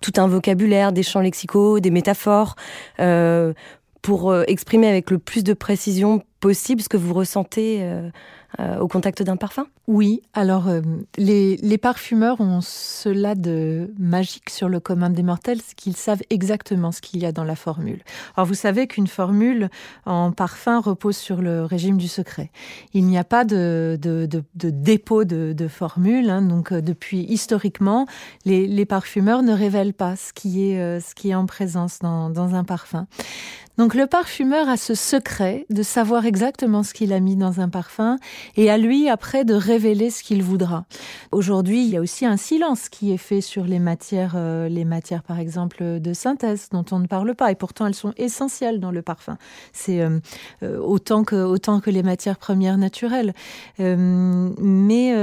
tout 0.00 0.12
un 0.16 0.26
vocabulaire, 0.26 0.90
des 0.90 1.02
champs 1.02 1.20
lexicaux, 1.20 1.78
des 1.78 1.90
métaphores, 1.90 2.56
pour 4.02 4.30
euh, 4.30 4.44
exprimer 4.46 4.88
avec 4.88 5.10
le 5.10 5.18
plus 5.18 5.44
de 5.44 5.52
précision 5.52 6.22
possible 6.40 6.80
ce 6.80 6.88
que 6.88 6.96
vous 6.96 7.14
ressentez 7.14 7.82
euh, 8.60 8.78
au 8.78 8.88
contact 8.88 9.22
d'un 9.22 9.36
parfum? 9.36 9.66
Oui, 9.86 10.22
alors 10.34 10.68
euh, 10.68 10.80
les, 11.16 11.56
les 11.56 11.78
parfumeurs 11.78 12.40
ont 12.40 12.60
cela 12.62 13.34
de 13.34 13.92
magique 13.98 14.50
sur 14.50 14.68
le 14.68 14.80
commun 14.80 15.10
des 15.10 15.22
mortels, 15.22 15.60
c'est 15.64 15.74
qu'ils 15.74 15.96
savent 15.96 16.22
exactement 16.30 16.92
ce 16.92 17.00
qu'il 17.00 17.20
y 17.20 17.26
a 17.26 17.32
dans 17.32 17.44
la 17.44 17.56
formule. 17.56 18.02
Alors 18.36 18.46
vous 18.46 18.54
savez 18.54 18.86
qu'une 18.86 19.06
formule 19.06 19.68
en 20.06 20.32
parfum 20.32 20.80
repose 20.80 21.16
sur 21.16 21.40
le 21.40 21.64
régime 21.64 21.96
du 21.96 22.08
secret. 22.08 22.50
Il 22.94 23.04
n'y 23.04 23.18
a 23.18 23.24
pas 23.24 23.44
de, 23.44 23.98
de, 24.00 24.28
de, 24.30 24.70
dépôt 24.70 25.24
de, 25.24 25.52
de 25.52 25.68
formule, 25.68 26.30
hein, 26.30 26.42
donc 26.42 26.72
euh, 26.72 26.80
depuis 26.80 27.20
historiquement, 27.28 28.06
les, 28.44 28.66
les 28.66 28.84
parfumeurs 28.86 29.42
ne 29.42 29.52
révèlent 29.52 29.94
pas 29.94 30.16
ce 30.16 30.32
qui 30.32 30.70
est, 30.70 30.80
euh, 30.80 31.00
ce 31.00 31.14
qui 31.14 31.30
est 31.30 31.34
en 31.34 31.46
présence 31.46 31.98
dans, 32.00 32.30
dans 32.30 32.54
un 32.54 32.64
parfum. 32.64 33.06
Donc 33.78 33.94
le 33.94 34.08
parfumeur 34.08 34.68
a 34.68 34.76
ce 34.76 34.94
secret 34.94 35.64
de 35.70 35.84
savoir 35.84 36.26
exactement 36.26 36.82
ce 36.82 36.92
qu'il 36.92 37.12
a 37.12 37.20
mis 37.20 37.36
dans 37.36 37.60
un 37.60 37.68
parfum 37.68 38.18
et 38.56 38.70
à 38.70 38.78
lui 38.78 39.08
après 39.08 39.44
de 39.44 39.54
révéler 39.54 40.10
ce 40.10 40.22
qu'il 40.22 40.42
voudra. 40.42 40.84
Aujourd'hui, 41.32 41.84
il 41.84 41.90
y 41.90 41.96
a 41.96 42.00
aussi 42.00 42.26
un 42.26 42.36
silence 42.36 42.88
qui 42.88 43.12
est 43.12 43.18
fait 43.18 43.40
sur 43.40 43.64
les 43.64 43.78
matières, 43.78 44.34
euh, 44.36 44.68
les 44.68 44.84
matières 44.84 45.22
par 45.22 45.38
exemple 45.38 46.00
de 46.00 46.12
synthèse 46.12 46.68
dont 46.72 46.84
on 46.90 46.98
ne 46.98 47.06
parle 47.06 47.34
pas 47.34 47.50
et 47.50 47.54
pourtant 47.54 47.86
elles 47.86 47.94
sont 47.94 48.12
essentielles 48.16 48.80
dans 48.80 48.90
le 48.90 49.02
parfum. 49.02 49.36
C'est 49.72 50.00
euh, 50.00 50.18
euh, 50.62 50.78
autant 50.78 51.24
que 51.24 51.36
autant 51.36 51.80
que 51.80 51.90
les 51.90 52.02
matières 52.02 52.38
premières 52.38 52.78
naturelles. 52.78 53.32
Mais 53.78 55.14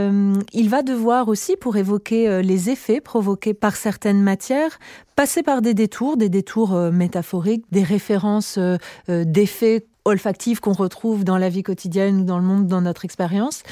il 0.53 0.69
va 0.69 0.81
devoir 0.81 1.27
aussi 1.27 1.55
pour 1.55 1.77
évoquer 1.77 2.41
les 2.41 2.69
effets 2.69 3.01
provoqués 3.01 3.53
par 3.53 3.75
certaines 3.75 4.21
matières 4.21 4.79
passer 5.15 5.43
par 5.43 5.61
des 5.61 5.73
détours, 5.73 6.17
des 6.17 6.29
détours 6.29 6.75
métaphoriques, 6.91 7.65
des 7.71 7.83
références 7.83 8.59
d'effets 9.07 9.85
olfactifs 10.05 10.59
qu'on 10.59 10.73
retrouve 10.73 11.23
dans 11.23 11.37
la 11.37 11.49
vie 11.49 11.63
quotidienne 11.63 12.21
ou 12.21 12.23
dans 12.23 12.37
le 12.37 12.45
monde, 12.45 12.67
dans 12.67 12.81
notre 12.81 13.05
expérience. 13.05 13.63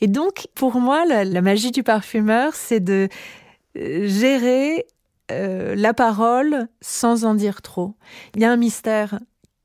Et 0.00 0.06
donc, 0.06 0.48
pour 0.54 0.80
moi, 0.80 1.04
la, 1.06 1.42
magie 1.42 1.70
du 1.70 1.82
parfumeur, 1.82 2.54
c'est 2.54 2.80
de 2.80 3.08
euh, 3.76 4.06
gérer 4.06 4.86
euh, 5.30 5.74
la 5.74 5.94
parole 5.94 6.68
sans 6.80 7.24
en 7.24 7.34
dire 7.34 7.62
trop. 7.62 7.94
Il 8.34 8.42
y 8.42 8.44
a 8.44 8.52
un 8.52 8.56
mystère 8.56 9.18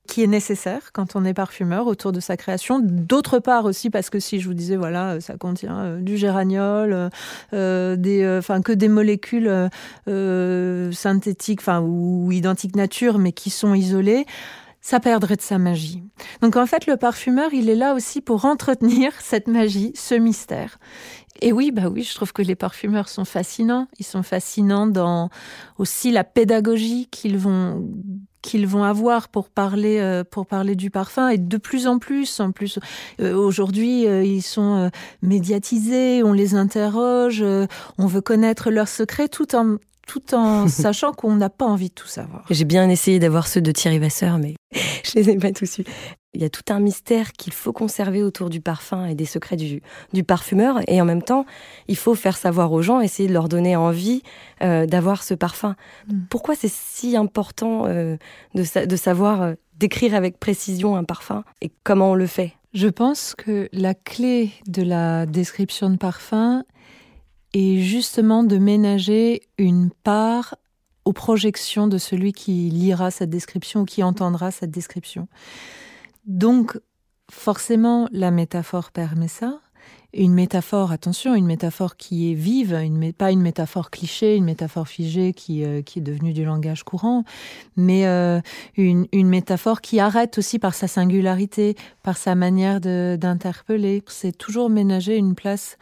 qui 0.07 0.21
est 0.21 0.27
nécessaire 0.27 0.91
quand 0.91 1.15
on 1.15 1.23
est 1.23 1.33
parfumeur 1.33 1.87
autour 1.87 2.11
de 2.11 2.19
sa 2.19 2.35
création. 2.35 2.79
D'autre 2.79 3.39
part 3.39 3.65
aussi 3.65 3.89
parce 3.89 4.09
que 4.09 4.19
si 4.19 4.39
je 4.39 4.47
vous 4.47 4.53
disais 4.53 4.75
voilà 4.75 5.21
ça 5.21 5.37
contient 5.37 5.79
euh, 5.79 5.99
du 5.99 6.17
géraniol, 6.17 7.09
euh, 7.53 7.95
des, 7.95 8.21
euh, 8.21 8.39
enfin 8.39 8.61
que 8.61 8.73
des 8.73 8.89
molécules 8.89 9.69
euh, 10.07 10.91
synthétiques, 10.91 11.61
enfin 11.61 11.81
ou 11.81 12.31
identiques 12.31 12.75
nature, 12.75 13.17
mais 13.17 13.31
qui 13.31 13.49
sont 13.49 13.73
isolées. 13.73 14.25
Ça 14.85 14.99
perdrait 14.99 15.37
de 15.37 15.41
sa 15.41 15.57
magie. 15.57 16.03
Donc 16.41 16.57
en 16.57 16.65
fait, 16.65 16.87
le 16.87 16.97
parfumeur, 16.97 17.53
il 17.53 17.69
est 17.69 17.75
là 17.75 17.93
aussi 17.93 18.19
pour 18.19 18.43
entretenir 18.43 19.13
cette 19.21 19.47
magie, 19.47 19.93
ce 19.95 20.13
mystère. 20.13 20.77
Et 21.41 21.53
oui, 21.53 21.71
bah 21.71 21.87
oui, 21.89 22.03
je 22.03 22.13
trouve 22.13 22.33
que 22.33 22.41
les 22.41 22.55
parfumeurs 22.55 23.07
sont 23.07 23.23
fascinants. 23.23 23.87
Ils 23.97 24.05
sont 24.05 24.23
fascinants 24.23 24.85
dans 24.85 25.29
aussi 25.77 26.11
la 26.11 26.25
pédagogie 26.25 27.07
qu'ils 27.09 27.37
vont 27.37 27.89
qu'ils 28.41 28.67
vont 28.67 28.83
avoir 28.83 29.29
pour 29.29 29.49
parler 29.49 29.99
euh, 29.99 30.25
pour 30.25 30.45
parler 30.45 30.75
du 30.75 30.89
parfum 30.89 31.29
et 31.29 31.37
de 31.37 31.57
plus 31.57 31.87
en 31.87 31.97
plus 31.97 32.41
en 32.41 32.51
plus 32.51 32.77
euh, 33.21 33.33
aujourd'hui 33.33 34.05
euh, 34.05 34.21
ils 34.21 34.41
sont 34.41 34.91
médiatisés 35.21 36.23
on 36.23 36.33
les 36.33 36.53
interroge 36.53 37.41
on 37.41 38.05
veut 38.05 38.19
connaître 38.19 38.69
leurs 38.69 38.89
secrets 38.89 39.29
tout 39.29 39.55
en 39.55 39.77
tout 40.07 40.33
en 40.33 40.67
sachant 40.67 41.11
qu'on 41.13 41.35
n'a 41.35 41.49
pas 41.49 41.65
envie 41.65 41.89
de 41.89 41.93
tout 41.93 42.07
savoir. 42.07 42.45
J'ai 42.49 42.65
bien 42.65 42.89
essayé 42.89 43.19
d'avoir 43.19 43.47
ceux 43.47 43.61
de 43.61 43.71
Thierry 43.71 43.99
Vasseur, 43.99 44.37
mais 44.37 44.55
je 45.03 45.11
les 45.15 45.29
ai 45.29 45.37
pas 45.37 45.51
tous 45.51 45.79
eus. 45.79 45.85
Il 46.35 46.41
y 46.41 46.45
a 46.45 46.49
tout 46.49 46.63
un 46.73 46.79
mystère 46.79 47.31
qu'il 47.33 47.53
faut 47.53 47.73
conserver 47.73 48.23
autour 48.23 48.49
du 48.49 48.59
parfum 48.59 49.05
et 49.05 49.13
des 49.13 49.25
secrets 49.25 49.55
du, 49.55 49.83
du, 50.13 50.23
parfumeur. 50.23 50.79
Et 50.87 50.99
en 50.99 51.05
même 51.05 51.21
temps, 51.21 51.45
il 51.87 51.95
faut 51.95 52.15
faire 52.15 52.37
savoir 52.37 52.71
aux 52.71 52.81
gens, 52.81 53.01
essayer 53.01 53.29
de 53.29 53.33
leur 53.33 53.49
donner 53.49 53.75
envie 53.75 54.23
euh, 54.63 54.87
d'avoir 54.87 55.21
ce 55.21 55.35
parfum. 55.35 55.75
Mm. 56.07 56.21
Pourquoi 56.31 56.55
c'est 56.55 56.71
si 56.71 57.15
important 57.15 57.85
euh, 57.85 58.17
de, 58.55 58.85
de, 58.85 58.95
savoir 58.95 59.43
euh, 59.43 59.53
décrire 59.77 60.15
avec 60.15 60.39
précision 60.39 60.95
un 60.95 61.03
parfum 61.03 61.43
et 61.61 61.71
comment 61.83 62.11
on 62.11 62.15
le 62.15 62.27
fait? 62.27 62.53
Je 62.73 62.87
pense 62.87 63.35
que 63.35 63.69
la 63.71 63.93
clé 63.93 64.49
de 64.65 64.81
la 64.81 65.27
description 65.27 65.91
de 65.91 65.97
parfum 65.97 66.63
est 67.53 67.79
justement 67.79 68.43
de 68.43 68.57
ménager 68.57 69.43
une 69.57 69.91
part 70.03 70.55
aux 71.05 71.13
projections 71.13 71.87
de 71.87 71.97
celui 71.97 72.33
qui 72.33 72.69
lira 72.69 73.11
cette 73.11 73.29
description 73.29 73.81
ou 73.81 73.85
qui 73.85 74.03
entendra 74.03 74.51
cette 74.51 74.71
description. 74.71 75.27
Donc, 76.25 76.79
forcément, 77.29 78.07
la 78.11 78.31
métaphore 78.31 78.91
permet 78.91 79.27
ça. 79.27 79.59
Une 80.15 80.33
métaphore, 80.33 80.91
attention, 80.91 81.33
une 81.33 81.47
métaphore 81.47 81.97
qui 81.97 82.31
est 82.31 82.35
vive, 82.35 82.79
pas 83.17 83.31
une 83.31 83.41
métaphore 83.41 83.89
cliché, 83.89 84.35
une 84.35 84.43
métaphore 84.45 84.87
figée 84.87 85.33
qui, 85.33 85.65
euh, 85.65 85.79
est 85.79 86.01
devenue 86.01 86.33
du 86.33 86.45
langage 86.45 86.83
courant, 86.83 87.23
mais 87.77 88.05
euh, 88.05 88.39
une, 88.77 89.07
une, 89.11 89.27
métaphore 89.27 89.81
qui 89.81 89.99
arrête 89.99 90.37
aussi 90.37 90.59
par 90.59 90.75
sa 90.75 90.87
singularité, 90.87 91.75
par 92.03 92.17
sa 92.17 92.35
manière 92.35 92.79
d'interpeller. 92.79 94.03
C'est 94.07 94.37
toujours 94.37 94.69
ménager 94.69 95.17
une 95.17 95.33
place 95.33 95.77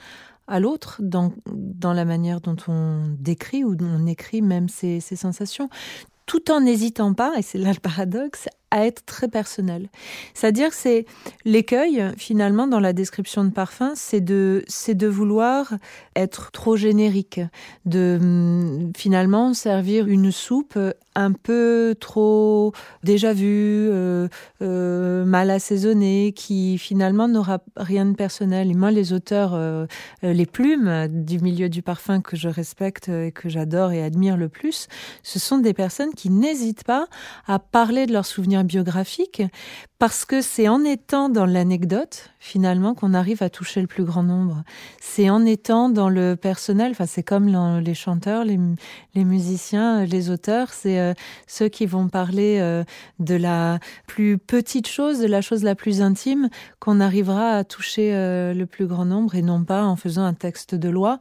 à 0.52 0.60
l'autre 0.60 1.02
dans, 1.02 1.34
dans 1.48 1.94
la 1.94 2.06
manière 2.06 2.42
dont 2.42 2.58
on 2.68 3.16
décrit 3.18 3.64
ou 3.64 3.76
on 3.82 4.06
écrit 4.06 4.42
même 4.42 4.70
ses 4.70 5.00
sensations. 5.00 5.70
Tout 6.26 6.52
en 6.52 6.62
n'hésitant 6.62 7.14
pas, 7.14 7.34
et 7.38 7.42
c'est 7.42 7.58
là 7.58 7.74
le 7.74 7.80
paradoxe, 7.80 8.48
à 8.72 8.86
être 8.86 9.06
très 9.06 9.28
personnel. 9.28 9.90
C'est-à-dire 10.34 10.74
c'est 10.74 11.06
l'écueil 11.46 12.04
finalement 12.18 12.68
dans 12.68 12.80
la 12.80 12.94
description 12.94 13.44
de 13.44 13.52
parfum, 13.52 13.94
c'est 13.96 14.22
de 14.22 14.64
c'est 14.68 14.96
de 14.96 15.08
vouloir 15.08 15.74
être 16.16 16.52
trop 16.52 16.76
générique, 16.76 17.42
de 17.86 18.18
hum, 18.20 18.92
finalement 18.96 19.54
servir 19.54 20.08
une 20.08 20.32
soupe 20.32 20.78
un 21.16 21.34
peu 21.34 21.96
trop 22.00 22.74
déjà 23.04 23.34
vue, 23.34 23.90
euh, 23.92 24.28
euh, 24.62 25.26
mal 25.26 25.50
assaisonnée, 25.50 26.34
qui 26.36 26.78
finalement 26.78 27.28
n'aura 27.28 27.60
rien 27.76 28.06
de 28.06 28.16
personnel. 28.16 28.72
Et 28.72 28.74
moi, 28.74 28.92
les 28.92 29.14
auteurs, 29.14 29.52
euh, 29.54 29.86
les 30.22 30.46
plumes 30.46 31.08
du 31.10 31.40
milieu 31.40 31.70
du 31.70 31.82
parfum 31.82 32.22
que 32.22 32.38
je 32.38 32.48
respecte 32.48 33.10
et 33.10 33.32
que 33.32 33.50
j'adore 33.50 33.92
et 33.92 34.04
admire 34.04 34.38
le 34.38 34.50
plus, 34.50 34.88
ce 35.24 35.40
sont 35.40 35.58
des 35.58 35.74
personnes 35.74 36.14
qui 36.14 36.30
n'hésitent 36.30 36.86
pas 36.86 37.08
à 37.48 37.60
parler 37.60 38.06
de 38.06 38.14
leurs 38.14 38.26
souvenirs 38.26 38.61
biographique, 38.64 39.42
parce 40.00 40.26
que 40.26 40.42
c'est 40.42 40.68
en 40.68 40.84
étant 40.84 41.30
dans 41.30 41.46
l'anecdote, 41.46 42.32
finalement, 42.40 42.94
qu'on 42.96 43.14
arrive 43.14 43.44
à 43.44 43.50
toucher 43.50 43.82
le 43.82 43.88
plus 43.88 44.04
grand 44.04 44.24
nombre. 44.24 44.64
C'est 45.00 45.30
en 45.30 45.46
étant 45.46 45.90
dans 45.90 46.10
le 46.10 46.36
personnel, 46.36 46.92
enfin, 46.92 47.06
c'est 47.06 47.24
comme 47.24 47.48
les 47.80 47.94
chanteurs, 47.94 48.44
les, 48.44 48.58
musiciens, 49.16 50.06
les 50.06 50.30
auteurs, 50.30 50.74
c'est 50.74 51.00
euh, 51.00 51.14
ceux 51.48 51.70
qui 51.70 51.86
vont 51.86 52.08
parler 52.08 52.58
euh, 52.60 52.84
de 53.20 53.36
la 53.36 53.80
plus 54.08 54.38
petite 54.38 54.88
chose, 54.88 55.20
de 55.20 55.28
la 55.28 55.42
chose 55.42 55.64
la 55.64 55.76
plus 55.76 56.02
intime, 56.02 56.50
qu'on 56.80 57.00
arrivera 57.00 57.52
à 57.52 57.64
toucher 57.64 58.14
euh, 58.14 58.54
le 58.54 58.66
plus 58.66 58.88
grand 58.88 59.06
nombre, 59.06 59.36
et 59.36 59.42
non 59.42 59.64
pas 59.64 59.84
en 59.84 59.96
faisant 59.96 60.24
un 60.24 60.34
texte 60.34 60.76
de 60.76 60.90
loi 60.90 61.20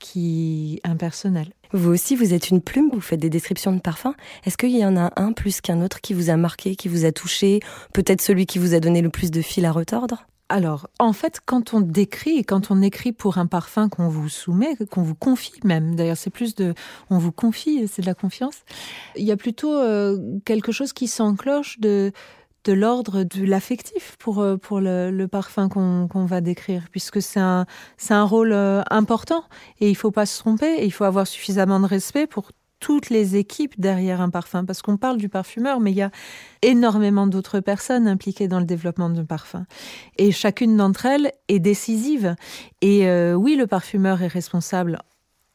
qui 0.00 0.80
impersonnel. 0.84 1.52
Vous 1.72 1.90
aussi, 1.90 2.16
vous 2.16 2.34
êtes 2.34 2.50
une 2.50 2.60
plume, 2.60 2.90
vous 2.92 3.00
faites 3.00 3.20
des 3.20 3.30
descriptions 3.30 3.72
de 3.72 3.80
parfums. 3.80 4.14
Est-ce 4.44 4.56
qu'il 4.56 4.76
y 4.76 4.84
en 4.84 4.96
a 4.96 5.12
un 5.16 5.32
plus 5.32 5.60
qu'un 5.60 5.82
autre 5.82 6.00
qui 6.00 6.14
vous 6.14 6.30
a 6.30 6.36
marqué, 6.36 6.76
qui 6.76 6.88
vous 6.88 7.04
a 7.04 7.12
touché, 7.12 7.60
peut-être 7.92 8.20
celui 8.20 8.46
qui 8.46 8.58
vous 8.58 8.74
a 8.74 8.80
donné 8.80 9.02
le 9.02 9.10
plus 9.10 9.30
de 9.30 9.42
fil 9.42 9.64
à 9.64 9.72
retordre? 9.72 10.26
Alors, 10.48 10.88
en 11.00 11.12
fait, 11.12 11.40
quand 11.44 11.74
on 11.74 11.80
décrit 11.80 12.38
et 12.38 12.44
quand 12.44 12.70
on 12.70 12.80
écrit 12.80 13.12
pour 13.12 13.38
un 13.38 13.46
parfum 13.46 13.88
qu'on 13.88 14.08
vous 14.08 14.28
soumet, 14.28 14.76
qu'on 14.90 15.02
vous 15.02 15.16
confie 15.16 15.58
même, 15.64 15.96
d'ailleurs 15.96 16.16
c'est 16.16 16.30
plus 16.30 16.54
de, 16.54 16.72
on 17.10 17.18
vous 17.18 17.32
confie, 17.32 17.88
c'est 17.88 18.02
de 18.02 18.06
la 18.06 18.14
confiance. 18.14 18.58
Il 19.16 19.24
y 19.24 19.32
a 19.32 19.36
plutôt 19.36 19.74
euh, 19.74 20.38
quelque 20.44 20.70
chose 20.70 20.92
qui 20.92 21.08
s'encloche 21.08 21.80
de 21.80 22.12
de 22.66 22.72
l'ordre 22.72 23.22
de 23.22 23.44
l'affectif 23.44 24.16
pour, 24.18 24.40
euh, 24.40 24.56
pour 24.56 24.80
le, 24.80 25.26
parfum 25.26 25.68
qu'on 25.68 26.24
va 26.24 26.40
décrire, 26.40 26.88
puisque 26.90 27.22
c'est 27.22 27.40
un, 27.40 27.64
un 28.10 28.24
rôle 28.24 28.52
euh, 28.52 28.82
important 28.90 29.44
et 29.80 29.88
il 29.88 29.94
faut 29.94 30.10
pas 30.10 30.26
se 30.26 30.38
tromper 30.38 30.66
et 30.66 30.84
il 30.84 30.90
faut 30.90 31.04
avoir 31.04 31.26
suffisamment 31.26 31.78
de 31.78 31.86
respect 31.86 32.26
pour 32.26 32.50
toutes 32.80 33.08
les 33.08 33.36
équipes 33.36 33.74
derrière 33.78 34.20
un 34.20 34.30
parfum, 34.30 34.64
parce 34.64 34.82
qu'on 34.82 34.96
parle 34.96 35.16
du 35.16 35.28
parfumeur, 35.28 35.80
mais 35.80 35.92
il 35.92 35.96
y 35.96 36.02
a 36.02 36.10
énormément 36.62 37.26
d'autres 37.26 37.60
personnes 37.60 38.06
impliquées 38.06 38.48
dans 38.48 38.60
le 38.60 38.66
développement 38.66 39.08
d'un 39.08 39.24
parfum. 39.24 39.64
Et 40.18 40.30
chacune 40.30 40.76
d'entre 40.76 41.06
elles 41.06 41.32
est 41.48 41.58
décisive. 41.58 42.34
Et 42.82 43.08
euh, 43.08 43.34
oui, 43.34 43.56
le 43.56 43.66
parfumeur 43.66 44.22
est 44.22 44.28
responsable 44.28 44.98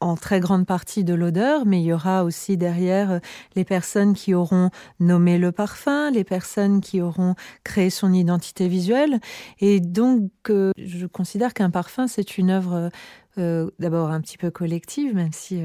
en 0.02 0.16
très 0.16 0.40
grande 0.40 0.66
partie 0.66 1.04
de 1.04 1.14
l'odeur, 1.14 1.66
mais 1.66 1.80
il 1.80 1.86
y 1.86 1.94
aura 1.94 2.24
aussi 2.24 2.58
derrière 2.58 3.12
euh, 3.12 3.20
les 3.56 3.64
personnes 3.64 4.14
qui 4.14 4.34
auront 4.34 4.72
nommé 5.00 5.38
le 5.38 5.52
parfum, 5.52 6.10
les 6.12 6.24
personnes 6.24 6.82
qui 6.82 7.02
auront 7.02 7.36
créé 7.64 7.90
son 7.90 8.12
identité 8.12 8.68
visuelle. 8.68 9.20
Et 9.60 9.80
donc, 9.80 10.32
euh, 10.50 10.72
je 10.78 11.06
considère 11.06 11.54
qu'un 11.54 11.70
parfum, 11.70 12.08
c'est 12.08 12.40
une 12.40 12.50
œuvre 12.50 12.90
euh, 13.38 13.70
d'abord 13.80 14.10
un 14.10 14.20
petit 14.22 14.38
peu 14.38 14.50
collective, 14.50 15.16
même 15.16 15.32
si 15.32 15.62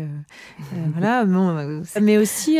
voilà, 0.92 1.24
bon, 1.24 1.82
mais 2.00 2.18
aussi 2.18 2.58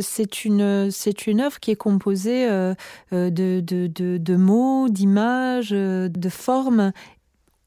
c'est 0.00 0.44
une 0.44 0.90
c'est 0.90 1.26
une 1.26 1.40
œuvre 1.40 1.60
qui 1.60 1.72
est 1.72 1.76
composée 1.76 2.46
de, 2.48 3.28
de, 3.30 3.60
de, 3.60 4.16
de 4.16 4.36
mots, 4.36 4.88
d'images, 4.88 5.70
de 5.70 6.28
formes 6.30 6.92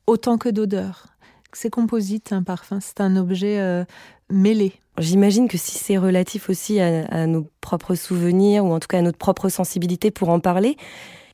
autant 0.08 0.38
que 0.38 0.50
d'odeurs 0.50 1.17
c'est 1.58 1.72
composite, 1.72 2.34
un 2.34 2.43
parfum. 2.43 2.80
C'est 2.80 3.02
un 3.02 3.15
objet 3.15 3.60
euh, 3.60 3.84
mêlé. 4.30 4.74
J'imagine 5.00 5.48
que 5.48 5.58
si 5.58 5.78
c'est 5.78 5.98
relatif 5.98 6.50
aussi 6.50 6.80
à, 6.80 7.06
à, 7.06 7.26
nos 7.26 7.48
propres 7.62 7.96
souvenirs, 7.96 8.63
ou 8.63 8.74
en 8.74 8.80
tout 8.80 8.88
cas 8.88 9.00
à 9.00 9.02
notre 9.02 9.17
propre 9.17 9.50
sensibilité 9.50 10.12
pour 10.12 10.30
en 10.30 10.39
parler, 10.39 10.78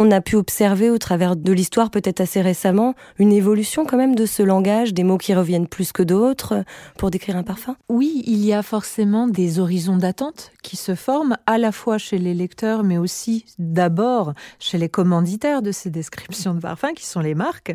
on 0.04 0.12
a 0.12 0.20
pu 0.20 0.36
observer 0.36 0.90
au 0.90 0.98
travers 0.98 1.38
de 1.38 1.54
l'histoire, 1.54 1.90
peut-être 1.90 2.20
assez 2.20 2.42
récemment, 2.42 2.94
une 3.20 3.32
évolution 3.32 3.86
quand 3.86 3.96
même 3.96 4.16
de 4.16 4.26
ce 4.26 4.44
langage, 4.44 4.94
des 4.94 5.06
mots 5.06 5.18
qui 5.18 5.34
reviennent 5.34 5.68
plus 5.68 5.94
que 5.94 6.04
d'autres 6.04 6.66
pour 6.98 7.10
décrire 7.10 7.38
un 7.38 7.44
parfum 7.44 7.78
Oui, 7.88 8.22
il 8.26 8.44
y 8.44 8.52
a 8.52 8.64
forcément 8.64 9.28
des 9.28 9.60
horizons 9.60 9.96
d'attente 9.96 10.52
qui 10.62 10.76
se 10.76 10.94
forment 10.94 11.38
à 11.46 11.58
la 11.58 11.72
fois 11.72 11.98
chez 11.98 12.18
les 12.18 12.34
lecteurs, 12.34 12.84
mais 12.84 12.98
aussi 12.98 13.46
d'abord 13.60 14.34
chez 14.60 14.78
les 14.78 14.90
commanditaires 14.90 15.62
de 15.62 15.72
ces 15.72 15.90
descriptions 15.90 16.54
de 16.54 16.60
parfums, 16.60 16.94
qui 16.96 17.06
sont 17.06 17.22
les 17.22 17.34
marques, 17.34 17.74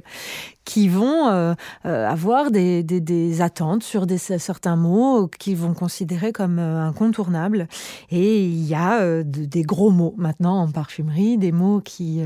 qui 0.69 0.87
vont 0.89 1.29
euh, 1.29 1.55
euh, 1.87 2.07
avoir 2.07 2.51
des, 2.51 3.41
attentes 3.41 3.83
sur 3.83 4.05
certains 4.39 4.77
mots 4.77 5.27
qu'ils 5.39 5.57
vont 5.57 5.73
considérer 5.73 6.31
comme 6.31 6.59
euh, 6.59 6.83
incontournables. 6.83 7.69
Et 8.11 8.45
il 8.45 8.67
y 8.67 8.75
a 8.75 9.23
des 9.23 9.63
gros 9.63 9.91
mots 9.91 10.15
maintenant 10.19 10.61
en 10.61 10.69
parfumerie, 10.71 11.39
des 11.39 11.53
mots 11.53 11.81
qui 11.81 12.18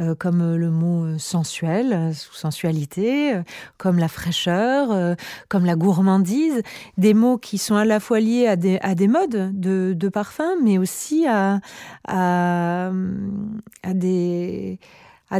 euh, 0.00 0.14
comme 0.14 0.56
le 0.56 0.70
mot 0.70 1.18
sensuel 1.18 2.12
sensualité, 2.14 3.40
comme 3.78 3.98
la 3.98 4.08
fraîcheur, 4.08 5.16
comme 5.48 5.64
la 5.64 5.76
gourmandise, 5.76 6.62
des 6.98 7.14
mots 7.14 7.38
qui 7.38 7.58
sont 7.58 7.76
à 7.76 7.84
la 7.84 8.00
fois 8.00 8.20
liés 8.20 8.46
à 8.46 8.56
des, 8.56 9.08
modes 9.08 9.52
de, 9.58 10.08
parfum, 10.08 10.50
mais 10.62 10.78
aussi 10.78 11.26
à, 11.28 11.60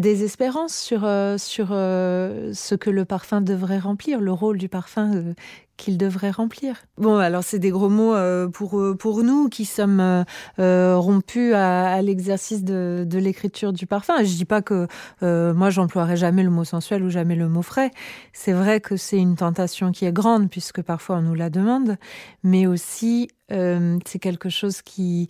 des 0.01 0.25
espérances 0.25 0.75
sur 0.75 1.01
ce 1.01 2.75
que 2.75 2.91
le 2.91 3.05
parfum 3.05 3.41
devrait 3.41 3.79
remplir, 3.79 4.21
le 4.21 4.33
rôle 4.33 4.59
du 4.59 4.69
parfum 4.69 5.35
qu'il 5.81 5.97
devrait 5.97 6.31
remplir. 6.31 6.77
Bon, 6.99 7.17
alors 7.17 7.43
c'est 7.43 7.59
des 7.59 7.71
gros 7.71 7.89
mots 7.89 8.15
euh, 8.15 8.49
pour, 8.49 8.79
euh, 8.79 8.95
pour 8.95 9.23
nous 9.23 9.49
qui 9.49 9.65
sommes 9.65 10.25
euh, 10.59 10.97
rompus 10.99 11.55
à, 11.55 12.01
l'exercice 12.03 12.63
de, 12.63 13.05
de 13.09 13.19
l'écriture 13.19 13.73
du 13.73 13.87
parfum. 13.87 14.23
Je 14.23 14.35
dis 14.35 14.45
pas 14.45 14.61
que 14.61 14.87
moi 15.23 15.71
j'emploierai 15.71 16.17
jamais 16.17 16.43
le 16.43 16.51
mot 16.51 16.65
sensuel 16.65 17.03
ou 17.03 17.09
jamais 17.09 17.35
le 17.35 17.49
mot 17.49 17.63
frais. 17.63 17.91
C'est 18.33 18.53
vrai 18.53 18.81
que 18.81 18.97
c'est 18.97 19.19
une 19.19 19.37
tentation 19.37 19.91
qui 19.91 20.05
est 20.05 20.13
grande 20.13 20.51
puisque 20.51 20.83
parfois 20.83 21.17
on 21.17 21.23
nous 21.23 21.35
la 21.35 21.49
demande, 21.49 21.97
mais 22.45 22.67
aussi 22.67 23.29
c'est 23.49 24.19
quelque 24.21 24.49
chose 24.49 24.83
qui 24.83 25.27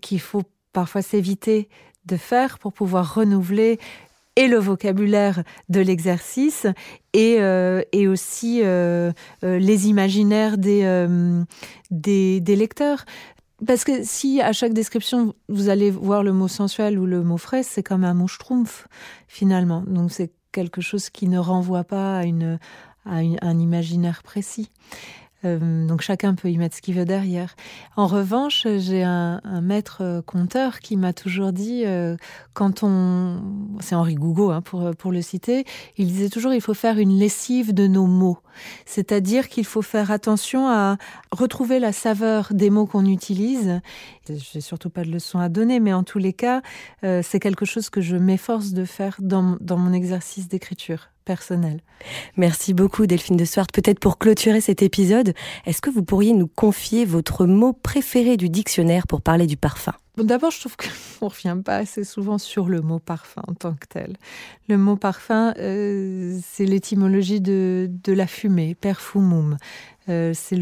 qu'il 0.00 0.20
faut 0.20 0.42
parfois 0.72 1.02
s'éviter 1.02 1.68
de 2.06 2.16
faire 2.16 2.58
pour 2.58 2.72
pouvoir 2.72 3.14
renouveler 3.14 3.78
et 4.36 4.48
le 4.48 4.58
vocabulaire 4.58 5.42
de 5.68 5.80
l'exercice 5.80 6.66
et, 7.12 7.36
euh, 7.40 7.82
et 7.92 8.08
aussi 8.08 8.60
euh, 8.62 9.12
euh, 9.44 9.58
les 9.58 9.88
imaginaires 9.88 10.58
des, 10.58 10.84
des, 11.90 12.56
lecteurs. 12.56 13.04
Parce 13.66 13.84
que 13.84 14.02
si 14.02 14.40
à 14.40 14.52
chaque 14.52 14.72
description 14.72 15.34
vous 15.48 15.68
allez 15.68 15.90
voir 15.90 16.22
le 16.22 16.32
mot 16.32 16.48
sensuel 16.48 16.98
ou 16.98 17.06
le 17.06 17.22
mot 17.22 17.38
frais, 17.38 17.62
c'est 17.62 17.82
comme 17.82 18.04
un 18.04 18.14
mot 18.14 18.28
schtroumpf 18.28 18.88
finalement. 19.28 19.82
Donc 19.86 20.10
c'est 20.10 20.32
quelque 20.52 20.80
chose 20.80 21.10
qui 21.10 21.28
ne 21.28 21.38
renvoie 21.38 21.84
pas 21.84 22.18
à, 22.18 22.24
une, 22.24 22.58
à 23.06 23.16
un 23.16 23.58
imaginaire 23.58 24.22
précis. 24.22 24.70
Euh, 25.44 25.86
donc 25.86 26.00
chacun 26.00 26.34
peut 26.34 26.50
y 26.50 26.58
mettre 26.58 26.76
ce 26.76 26.82
qu'il 26.82 26.94
veut 26.94 27.04
derrière. 27.04 27.54
En 27.96 28.06
revanche, 28.06 28.66
j'ai 28.78 29.02
un, 29.02 29.40
maître 29.62 30.22
conteur 30.26 30.80
qui 30.80 30.96
m'a 30.96 31.12
toujours 31.12 31.52
dit, 31.52 31.82
euh, 31.84 32.16
quand 32.52 32.82
on... 32.82 33.42
C'est 33.80 33.94
Henri 33.94 34.14
Gougo, 34.14 34.50
hein, 34.50 34.62
pour, 34.62 35.12
le 35.12 35.22
citer, 35.22 35.64
il 35.96 36.08
disait 36.08 36.28
toujours, 36.28 36.52
il 36.52 36.60
faut 36.60 36.74
faire 36.74 36.98
une 36.98 37.18
lessive 37.18 37.74
de 37.74 37.86
nos 37.86 38.06
mots. 38.06 38.38
C'est-à-dire 38.86 39.48
qu'il 39.48 39.64
faut 39.64 39.82
faire 39.82 40.10
attention 40.10 40.68
à 40.68 40.96
retrouver 41.32 41.78
la 41.78 41.92
saveur 41.92 42.48
des 42.52 42.70
mots 42.70 42.86
qu'on 42.86 43.04
utilise. 43.04 43.80
J'ai 44.28 44.60
surtout 44.60 44.90
pas 44.90 45.04
de 45.04 45.10
leçon 45.10 45.38
à 45.38 45.48
donner, 45.48 45.80
mais 45.80 45.92
en 45.92 46.04
tous 46.04 46.18
les 46.18 46.32
cas, 46.32 46.62
euh, 47.04 47.20
c'est 47.22 47.40
quelque 47.40 47.64
chose 47.64 47.90
que 47.90 48.00
je 48.00 48.16
m'efforce 48.16 48.72
de 48.72 48.84
faire 48.84 49.16
dans 49.20 49.58
mon 49.76 49.92
exercice 49.92 50.48
d'écriture 50.48 51.13
personnel. 51.24 51.80
Merci 52.36 52.74
beaucoup 52.74 53.06
Delphine 53.06 53.36
de 53.36 53.44
Swart. 53.44 53.68
Peut-être 53.72 53.98
pour 53.98 54.18
clôturer 54.18 54.60
cet 54.60 54.82
épisode, 54.82 55.34
est-ce 55.66 55.80
que 55.80 55.90
vous 55.90 56.02
pourriez 56.02 56.32
nous 56.32 56.48
confier 56.48 57.04
votre 57.04 57.46
mot 57.46 57.72
préféré 57.72 58.36
du 58.36 58.48
dictionnaire 58.48 59.06
pour 59.06 59.22
parler 59.22 59.46
du 59.46 59.56
parfum? 59.56 59.92
Bon, 60.16 60.22
D'abord, 60.22 60.52
je 60.52 60.60
trouve 60.60 60.76
qu'on 60.76 60.86
ne 61.26 61.30
revient 61.30 61.56
pas 61.64 61.76
assez 61.76 62.04
souvent 62.04 62.38
sur 62.38 62.68
le 62.68 62.80
mot 62.80 63.00
parfum 63.00 63.42
en 63.48 63.54
tant 63.54 63.72
que 63.74 63.86
tel. 63.88 64.16
Le 64.68 64.78
mot 64.78 64.96
parfum, 64.96 65.54
euh, 65.58 66.38
c'est 66.46 66.66
l'étymologie 66.66 67.40
de, 67.40 67.90
de 68.04 68.12
la 68.12 68.26
fumée, 68.26 68.76
perfumum. 68.76 69.56
Euh, 70.08 70.32
c'est 70.34 70.56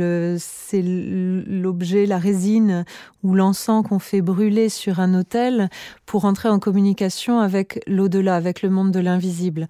l'objet, 0.82 2.06
la 2.06 2.18
résine 2.18 2.84
ou 3.22 3.34
l'encens 3.34 3.86
qu'on 3.86 3.98
fait 3.98 4.20
brûler 4.20 4.68
sur 4.68 5.00
un 5.00 5.18
autel 5.18 5.68
pour 6.06 6.24
entrer 6.24 6.48
en 6.48 6.58
communication 6.58 7.40
avec 7.40 7.82
l'au-delà, 7.86 8.36
avec 8.36 8.62
le 8.62 8.70
monde 8.70 8.92
de 8.92 9.00
l'invisible. 9.00 9.66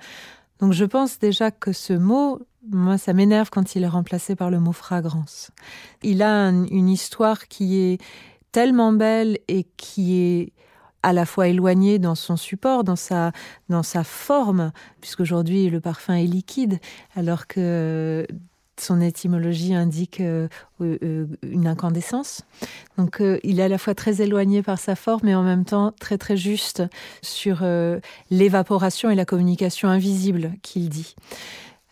Donc 0.63 0.73
je 0.73 0.85
pense 0.85 1.19
déjà 1.19 1.51
que 1.51 1.73
ce 1.73 1.93
mot, 1.93 2.41
moi, 2.71 2.97
ça 2.97 3.13
m'énerve 3.13 3.51
quand 3.51 3.75
il 3.75 3.83
est 3.83 3.89
remplacé 3.89 4.37
par 4.37 4.49
le 4.49 4.61
mot 4.61 4.71
fragrance. 4.71 5.51
Il 6.05 6.23
a 6.23 6.33
un, 6.33 6.67
une 6.67 6.89
histoire 6.89 7.49
qui 7.49 7.81
est 7.81 8.01
tellement 8.53 8.93
belle 8.93 9.39
et 9.49 9.67
qui 9.77 10.21
est 10.21 10.53
à 11.03 11.13
la 11.13 11.27
fois 11.27 11.49
éloignée 11.49 11.99
dans 11.99 12.15
son 12.15 12.37
support, 12.37 12.85
dans 12.85 12.95
sa, 12.95 13.33
dans 13.69 13.83
sa 13.83 14.05
forme, 14.05 14.71
puisqu'aujourd'hui 15.01 15.69
le 15.69 15.81
parfum 15.81 16.15
est 16.15 16.27
liquide, 16.27 16.79
alors 17.17 17.49
que 17.49 18.25
son 18.83 19.01
étymologie 19.01 19.75
indique 19.75 20.21
euh, 20.21 20.49
euh, 20.81 21.27
une 21.43 21.67
incandescence. 21.67 22.43
Donc 22.99 23.21
euh, 23.21 23.39
il 23.43 23.61
est 23.61 23.65
à 23.65 23.69
la 23.69 23.79
fois 23.79 23.95
très 23.95 24.21
éloigné 24.21 24.63
par 24.63 24.79
sa 24.79 24.97
forme 24.97 25.29
et 25.29 25.35
en 25.35 25.43
même 25.43 25.65
temps 25.65 25.93
très 25.99 26.19
très 26.19 26.37
juste 26.37 26.83
sur 27.23 27.61
euh, 27.63 28.01
l'évaporation 28.31 29.11
et 29.11 29.15
la 29.15 29.25
communication 29.25 29.89
invisible 29.89 30.53
qu'il 30.63 30.89
dit. 30.89 31.15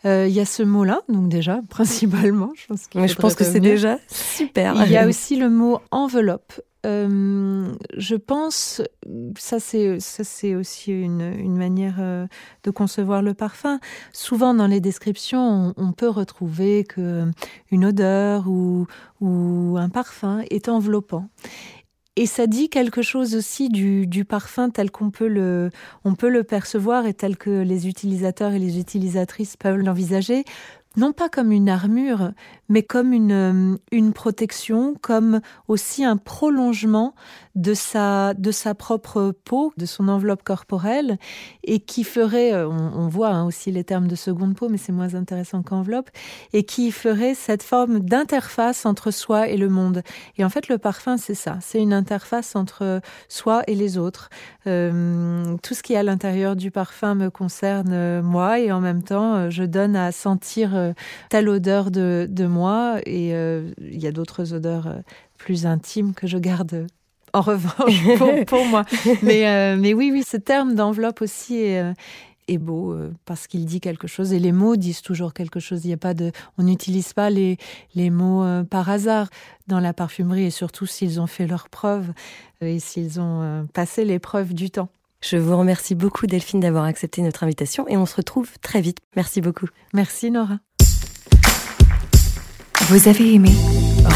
Euh, 0.05 0.27
il 0.27 0.33
y 0.33 0.39
a 0.39 0.45
ce 0.45 0.63
mot-là, 0.63 1.01
donc 1.09 1.29
déjà, 1.29 1.61
principalement. 1.69 2.51
Je 2.55 2.67
pense, 2.67 2.87
Mais 2.95 3.07
je 3.07 3.15
pense 3.15 3.35
que 3.35 3.43
c'est 3.43 3.59
déjà 3.59 3.97
super. 4.07 4.75
Il 4.85 4.91
y 4.91 4.97
a 4.97 5.07
aussi 5.07 5.35
le 5.35 5.49
mot 5.49 5.79
enveloppe. 5.91 6.53
Euh, 6.85 7.73
je 7.95 8.15
pense, 8.15 8.81
ça 9.37 9.59
c'est 9.59 9.99
ça 9.99 10.23
c'est 10.23 10.55
aussi 10.55 10.91
une, 10.91 11.21
une 11.21 11.55
manière 11.55 11.97
euh, 11.99 12.25
de 12.63 12.71
concevoir 12.71 13.21
le 13.21 13.35
parfum. 13.35 13.79
Souvent 14.13 14.53
dans 14.55 14.67
les 14.67 14.79
descriptions, 14.79 15.73
on, 15.77 15.89
on, 15.89 15.91
peut 15.91 16.09
retrouver 16.09 16.83
que 16.83 17.29
une 17.69 17.85
odeur 17.85 18.47
ou, 18.47 18.87
ou 19.19 19.77
un 19.77 19.89
parfum 19.89 20.41
est 20.49 20.69
enveloppant. 20.69 21.29
Et 22.17 22.25
ça 22.25 22.45
dit 22.45 22.69
quelque 22.69 23.01
chose 23.01 23.35
aussi 23.35 23.69
du, 23.69 24.05
du 24.05 24.25
parfum 24.25 24.69
tel 24.69 24.91
qu'on 24.91 25.11
peut 25.11 25.29
le, 25.29 25.69
on 26.03 26.13
peut 26.13 26.29
le 26.29 26.43
percevoir 26.43 27.05
et 27.05 27.13
tel 27.13 27.37
que 27.37 27.61
les 27.61 27.87
utilisateurs 27.87 28.51
et 28.51 28.59
les 28.59 28.79
utilisatrices 28.79 29.55
peuvent 29.55 29.77
l'envisager, 29.77 30.43
non 30.97 31.13
pas 31.13 31.29
comme 31.29 31.51
une 31.51 31.69
armure, 31.69 32.31
mais 32.67 32.83
comme 32.83 33.13
une, 33.13 33.77
une 33.91 34.13
protection, 34.13 34.95
comme 35.01 35.41
aussi 35.67 36.03
un 36.03 36.17
prolongement 36.17 37.15
de 37.55 37.73
sa, 37.73 38.33
de 38.33 38.51
sa 38.51 38.75
propre 38.75 39.33
peau, 39.43 39.73
de 39.77 39.85
son 39.85 40.07
enveloppe 40.07 40.43
corporelle, 40.43 41.17
et 41.63 41.79
qui 41.79 42.03
ferait, 42.03 42.63
on, 42.63 42.91
on 42.95 43.07
voit 43.07 43.29
hein, 43.29 43.45
aussi 43.45 43.71
les 43.71 43.83
termes 43.83 44.07
de 44.07 44.15
seconde 44.15 44.55
peau, 44.55 44.69
mais 44.69 44.77
c'est 44.77 44.91
moins 44.91 45.15
intéressant 45.15 45.63
qu'enveloppe, 45.63 46.09
et 46.53 46.63
qui 46.63 46.91
ferait 46.91 47.35
cette 47.35 47.63
forme 47.63 47.99
d'interface 47.99 48.85
entre 48.85 49.11
soi 49.11 49.47
et 49.47 49.57
le 49.57 49.69
monde. 49.69 50.03
Et 50.37 50.45
en 50.45 50.49
fait, 50.49 50.67
le 50.67 50.77
parfum, 50.77 51.17
c'est 51.17 51.35
ça, 51.35 51.57
c'est 51.61 51.79
une 51.79 51.93
interface 51.93 52.55
entre 52.55 53.01
soi 53.29 53.63
et 53.67 53.75
les 53.75 53.97
autres. 53.97 54.29
Euh, 54.67 55.57
tout 55.63 55.73
ce 55.73 55.83
qui 55.83 55.93
est 55.93 55.97
à 55.97 56.03
l'intérieur 56.03 56.55
du 56.55 56.71
parfum 56.71 57.15
me 57.15 57.29
concerne 57.29 58.21
moi, 58.21 58.59
et 58.59 58.71
en 58.71 58.79
même 58.79 59.03
temps, 59.03 59.49
je 59.49 59.63
donne 59.63 59.95
à 59.95 60.11
sentir 60.11 60.80
telle 61.29 61.49
odeur 61.49 61.91
de, 61.91 62.27
de 62.29 62.45
moi 62.45 62.99
et 63.05 63.33
euh, 63.33 63.71
il 63.81 64.01
y 64.01 64.07
a 64.07 64.11
d'autres 64.11 64.53
odeurs 64.53 64.87
euh, 64.87 64.99
plus 65.37 65.65
intimes 65.65 66.13
que 66.13 66.27
je 66.27 66.37
garde 66.37 66.87
en 67.33 67.41
revanche 67.41 68.03
pour, 68.17 68.45
pour 68.45 68.65
moi. 68.65 68.83
Mais, 69.21 69.47
euh, 69.47 69.77
mais 69.77 69.93
oui, 69.93 70.11
oui, 70.11 70.23
ce 70.27 70.37
terme 70.37 70.75
d'enveloppe 70.75 71.21
aussi 71.21 71.57
est, 71.57 71.81
euh, 71.81 71.93
est 72.47 72.57
beau 72.57 72.93
euh, 72.93 73.11
parce 73.25 73.47
qu'il 73.47 73.65
dit 73.65 73.79
quelque 73.79 74.07
chose 74.07 74.33
et 74.33 74.39
les 74.39 74.51
mots 74.51 74.75
disent 74.75 75.01
toujours 75.01 75.33
quelque 75.33 75.59
chose. 75.59 75.85
Il 75.85 75.89
y 75.89 75.93
a 75.93 75.97
pas 75.97 76.13
de, 76.13 76.31
on 76.57 76.63
n'utilise 76.63 77.13
pas 77.13 77.29
les, 77.29 77.57
les 77.95 78.09
mots 78.09 78.43
euh, 78.43 78.63
par 78.63 78.89
hasard 78.89 79.29
dans 79.67 79.79
la 79.79 79.93
parfumerie 79.93 80.45
et 80.45 80.51
surtout 80.51 80.85
s'ils 80.85 81.19
ont 81.19 81.27
fait 81.27 81.47
leurs 81.47 81.69
preuves 81.69 82.11
et 82.61 82.79
s'ils 82.79 83.19
ont 83.19 83.41
euh, 83.41 83.63
passé 83.73 84.05
l'épreuve 84.05 84.53
du 84.53 84.69
temps. 84.69 84.89
Je 85.23 85.37
vous 85.37 85.55
remercie 85.55 85.93
beaucoup 85.93 86.25
Delphine 86.25 86.59
d'avoir 86.59 86.85
accepté 86.85 87.21
notre 87.21 87.43
invitation 87.43 87.87
et 87.87 87.95
on 87.95 88.07
se 88.07 88.15
retrouve 88.15 88.49
très 88.59 88.81
vite. 88.81 88.97
Merci 89.15 89.39
beaucoup. 89.39 89.67
Merci 89.93 90.31
Nora. 90.31 90.59
Vous 92.89 93.07
avez 93.07 93.35
aimé 93.35 93.51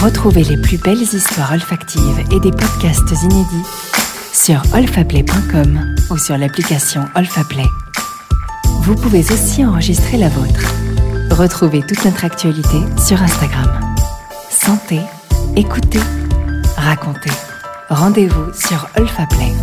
Retrouvez 0.02 0.44
les 0.44 0.58
plus 0.58 0.78
belles 0.78 1.02
histoires 1.02 1.52
olfactives 1.54 2.20
et 2.32 2.40
des 2.40 2.52
podcasts 2.52 3.12
inédits 3.24 3.66
sur 4.34 4.62
olfaplay.com 4.74 5.96
ou 6.10 6.18
sur 6.18 6.38
l'application 6.38 7.06
Olfaplay. 7.16 7.66
Vous 8.82 8.96
pouvez 8.96 9.22
aussi 9.32 9.66
enregistrer 9.66 10.18
la 10.18 10.30
vôtre. 10.30 10.62
Retrouvez 11.32 11.82
toute 11.82 12.04
notre 12.06 12.26
actualité 12.26 12.78
sur 13.04 13.22
Instagram. 13.22 13.96
Sentez, 14.50 15.02
écoutez, 15.56 16.02
racontez. 16.76 17.32
Rendez-vous 17.90 18.52
sur 18.54 18.88
Olfaplay. 18.98 19.54